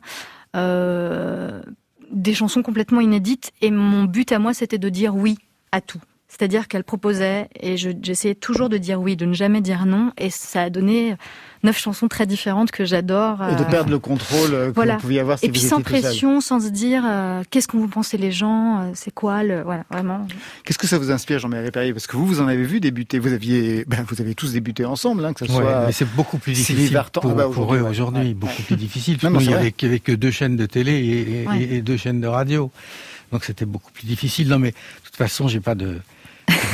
[0.54, 5.38] Des chansons complètement inédites et mon but à moi c'était de dire oui
[5.72, 6.02] à tout.
[6.38, 10.12] C'est-à-dire qu'elle proposait et je- j'essayais toujours de dire oui, de ne jamais dire non
[10.20, 11.16] et ça a donné
[11.64, 13.40] neuf chansons très différentes que j'adore.
[13.52, 14.96] Et de euh, perdre le contrôle euh, que voilà.
[14.96, 17.80] vous pouviez avoir si et puis vous sans pression, sans se dire euh, qu'est-ce qu'on
[17.80, 20.28] vous pensez les gens, euh, c'est quoi le voilà vraiment.
[20.64, 21.92] Qu'est-ce que ça vous inspire, Jean-Marie Perrier?
[21.94, 23.18] Parce que vous, vous en avez vu débuter.
[23.18, 25.86] Vous aviez, ben, vous avez tous débuté ensemble, hein, que ce Ouais, soit.
[25.88, 28.34] mais c'est beaucoup plus difficile pour, ah bah, pour aujourd'hui, eux aujourd'hui, Ouais.
[28.36, 29.16] beaucoup plus difficile.
[29.24, 29.88] Non, Parce non, qu'il c'est y vrai.
[29.90, 31.62] avait, que deux chaînes de télé et, et- Ouais.
[31.64, 32.70] et deux chaînes de radio.
[33.32, 34.48] Donc c'était beaucoup plus difficile.
[34.48, 35.98] Non mais de toute façon, j'ai pas de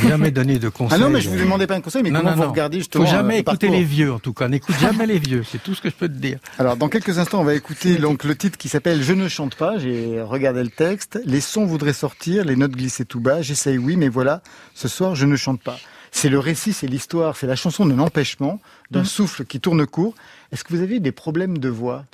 [0.06, 0.98] jamais donné de conseils.
[1.00, 2.50] Ah non, mais je vous demandais pas un conseil, mais Non, comment non, vous non.
[2.50, 4.48] regardez justement Faut jamais euh, écouter les vieux, en tout cas.
[4.48, 5.42] N'écoute jamais les vieux.
[5.50, 6.38] C'est tout ce que je peux te dire.
[6.58, 9.54] Alors, dans quelques instants, on va écouter donc le titre qui s'appelle Je ne chante
[9.56, 9.78] pas.
[9.78, 11.20] J'ai regardé le texte.
[11.24, 13.42] Les sons voudraient sortir, les notes glisser tout bas.
[13.42, 14.42] J'essaye, oui, mais voilà.
[14.74, 15.78] Ce soir, je ne chante pas.
[16.16, 18.60] C'est le récit, c'est l'histoire, c'est la chanson de l'empêchement,
[18.92, 19.04] d'un Mm.
[19.06, 20.14] souffle qui tourne court.
[20.52, 22.04] Est-ce que vous avez des problèmes de voix?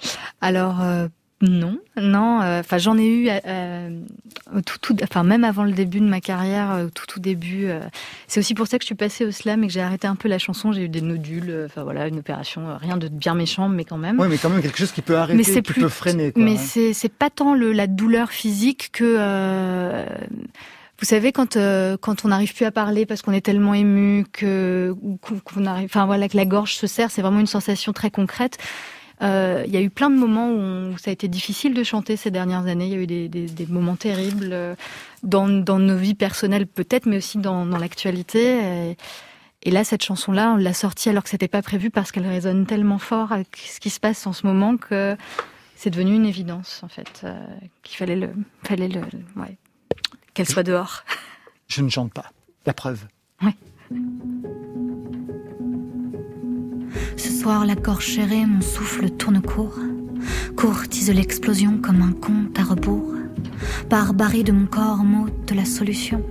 [0.41, 1.09] Alors euh,
[1.43, 2.43] non, non.
[2.43, 3.91] euh, Enfin, j'en ai eu euh,
[4.67, 7.67] tout, tout, enfin même avant le début de ma carrière, euh, au tout, tout début.
[7.67, 7.81] euh,
[8.29, 10.17] c'est aussi pour ça que je suis passée au slam et que j'ai arrêté un
[10.17, 10.73] peu la chanson.
[10.73, 11.49] J'ai eu des nodules.
[11.51, 14.21] euh, Enfin voilà, une opération, rien de bien méchant, mais quand même.
[14.21, 16.33] Oui, mais quand même quelque chose qui peut arrêter, Mais qui plus- peut freiner.
[16.33, 16.63] Quoi, mais hein.
[16.63, 20.05] c'est c'est pas tant le, la douleur physique que euh,
[20.99, 24.27] vous savez quand euh, quand on n'arrive plus à parler parce qu'on est tellement ému
[24.33, 24.95] que
[25.45, 28.59] qu'on arrive enfin voilà que la gorge se serre c'est vraiment une sensation très concrète
[29.23, 31.75] Euh, il y a eu plein de moments où, on- où ça a été difficile
[31.75, 32.87] de chanter ces dernières années.
[32.87, 34.75] Il y a eu des, des, des moments terribles euh,
[35.23, 38.59] dans, dans nos vies personnelles peut-être, mais aussi dans, dans l'actualité.
[38.91, 38.97] Et,
[39.65, 42.65] et là, cette chanson-là, on l'a sortie alors que c'était pas prévu parce qu'elle résonne
[42.65, 45.17] tellement fort avec ce qui se passe en ce moment que
[45.77, 47.39] c'est devenu une évidence en fait euh,
[47.83, 48.31] qu'il fallait le,
[48.65, 49.01] fallait le,
[49.37, 49.57] ouais,
[50.35, 51.05] qu'elle soit dehors.
[51.69, 52.33] Je ne chante pas.
[52.67, 53.07] La preuve.
[57.17, 59.79] Ce soir, la serrée, mon souffle tourne court.
[60.57, 63.15] Courtise l'explosion comme un compte à rebours.
[63.89, 66.23] Barbarie de mon corps m'ôte la solution.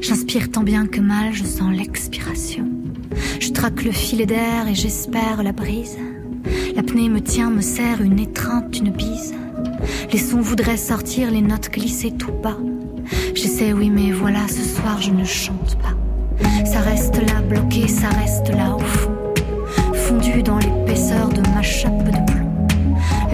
[0.00, 2.68] J'inspire tant bien que mal, je sens l'expiration.
[3.40, 5.98] Je traque le filet d'air et j'espère la brise.
[6.74, 9.34] L'apnée me tient, me serre une étreinte, une bise.
[10.12, 12.58] Les sons voudraient sortir, les notes glisser tout bas.
[13.34, 15.94] J'essaie, oui, mais voilà, ce soir je ne chante pas.
[16.64, 19.13] Ça reste là, bloqué, ça reste là au fond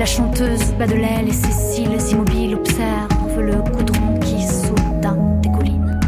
[0.01, 6.01] La chanteuse bat de l'aile et ses cils immobiles observent le goudron qui soudain dégouline.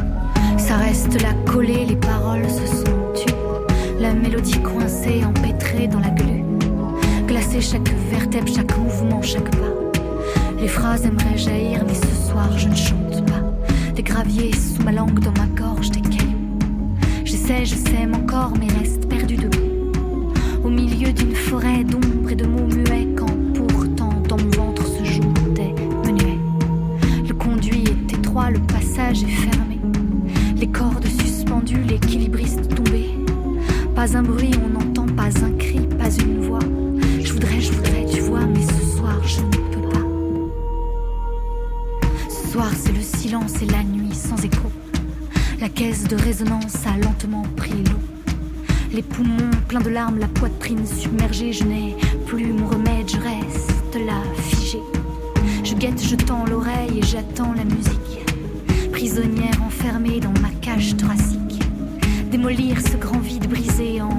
[0.57, 3.35] Ça reste là collé, les paroles se sont tues.
[4.01, 6.43] La mélodie coincée, empêtrée dans la glu.
[7.27, 10.01] Glacée chaque vertèbre, chaque mouvement, chaque pas.
[10.59, 13.43] Les phrases aimeraient jaillir, mais ce soir je ne chante pas.
[13.95, 16.57] Des graviers sous ma langue, dans ma gorge, des cailloux.
[17.27, 19.73] J'essaie, je sème encore, mais reste perdu debout
[20.65, 22.82] au milieu d'une forêt d'ombre et de mots
[29.15, 29.79] fermé.
[30.57, 33.11] Les cordes suspendues, l'équilibriste tombé.
[33.95, 36.59] Pas un bruit, on n'entend pas un cri, pas une voix.
[37.21, 40.07] Je voudrais, je voudrais, tu vois, mais ce soir je ne peux pas.
[42.29, 44.71] Ce soir c'est le silence et la nuit sans écho.
[45.61, 48.01] La caisse de résonance a lentement pris l'eau.
[48.93, 51.97] Les poumons pleins de larmes, la poitrine submergée, je n'ai
[52.27, 54.83] plus mon remède, je reste là, figée.
[55.65, 58.02] Je guette, je tends l'oreille et j'attends la musique.
[59.15, 61.61] Enfermée dans ma cage thoracique.
[62.31, 64.15] Démolir ce grand vide brisé en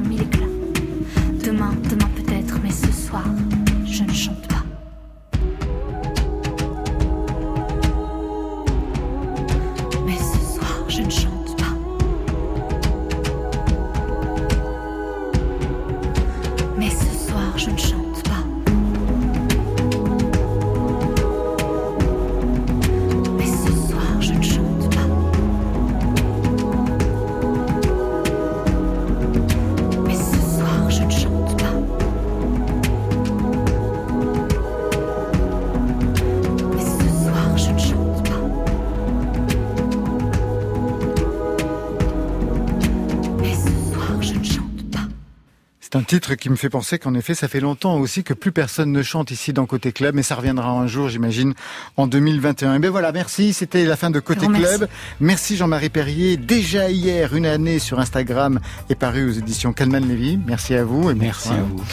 [46.14, 49.02] titre qui me fait penser qu'en effet, ça fait longtemps aussi que plus personne ne
[49.02, 51.56] chante ici dans Côté Club, mais ça reviendra un jour, j'imagine,
[51.98, 52.76] en 2021.
[52.76, 53.52] Et bien voilà, merci.
[53.52, 54.60] C'était la fin de Côté Grand.
[54.60, 54.88] Club.
[55.20, 56.38] Merci Jean-Marie Perrier.
[56.38, 58.60] Déjà hier, une année sur Instagram
[58.92, 60.38] est paru aux éditions Calman Lévy.
[60.46, 61.10] Merci à vous.
[61.10, 61.84] Et Merci à vous.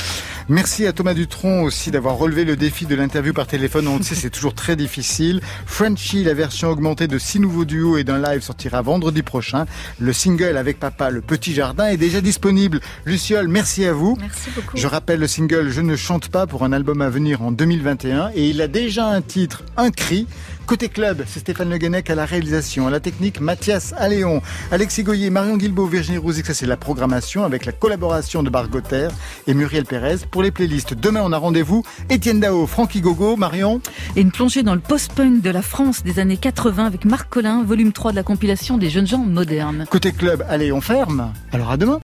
[0.50, 3.86] Merci à Thomas Dutronc aussi d'avoir relevé le défi de l'interview par téléphone.
[3.86, 5.40] On le sait, c'est toujours très difficile.
[5.64, 9.66] Frenchy, la version augmentée de six nouveaux duos et d'un live sortira vendredi prochain.
[10.00, 12.80] Le single avec papa, le petit jardin est déjà disponible.
[13.06, 14.16] Luciole, merci à vous.
[14.18, 14.76] Merci beaucoup.
[14.76, 18.32] Je rappelle le single Je ne chante pas pour un album à venir en 2021
[18.34, 20.26] et il a déjà un titre, un cri.
[20.70, 24.40] Côté club, c'est Stéphane Le Guenec à la réalisation, à la technique Mathias Alléon,
[24.70, 29.08] Alexis Goyer, Marion Guilbault, Virginie Rouzic, ça c'est la programmation avec la collaboration de Bargoter
[29.48, 30.94] et Muriel Pérez pour les playlists.
[30.94, 33.80] Demain on a rendez-vous Étienne Dao, Francky Gogo, Marion.
[34.14, 37.64] Et une plongée dans le post-punk de la France des années 80 avec Marc Collin,
[37.64, 39.86] volume 3 de la compilation des jeunes gens modernes.
[39.90, 41.32] Côté club, allez on ferme.
[41.50, 41.98] Alors à demain.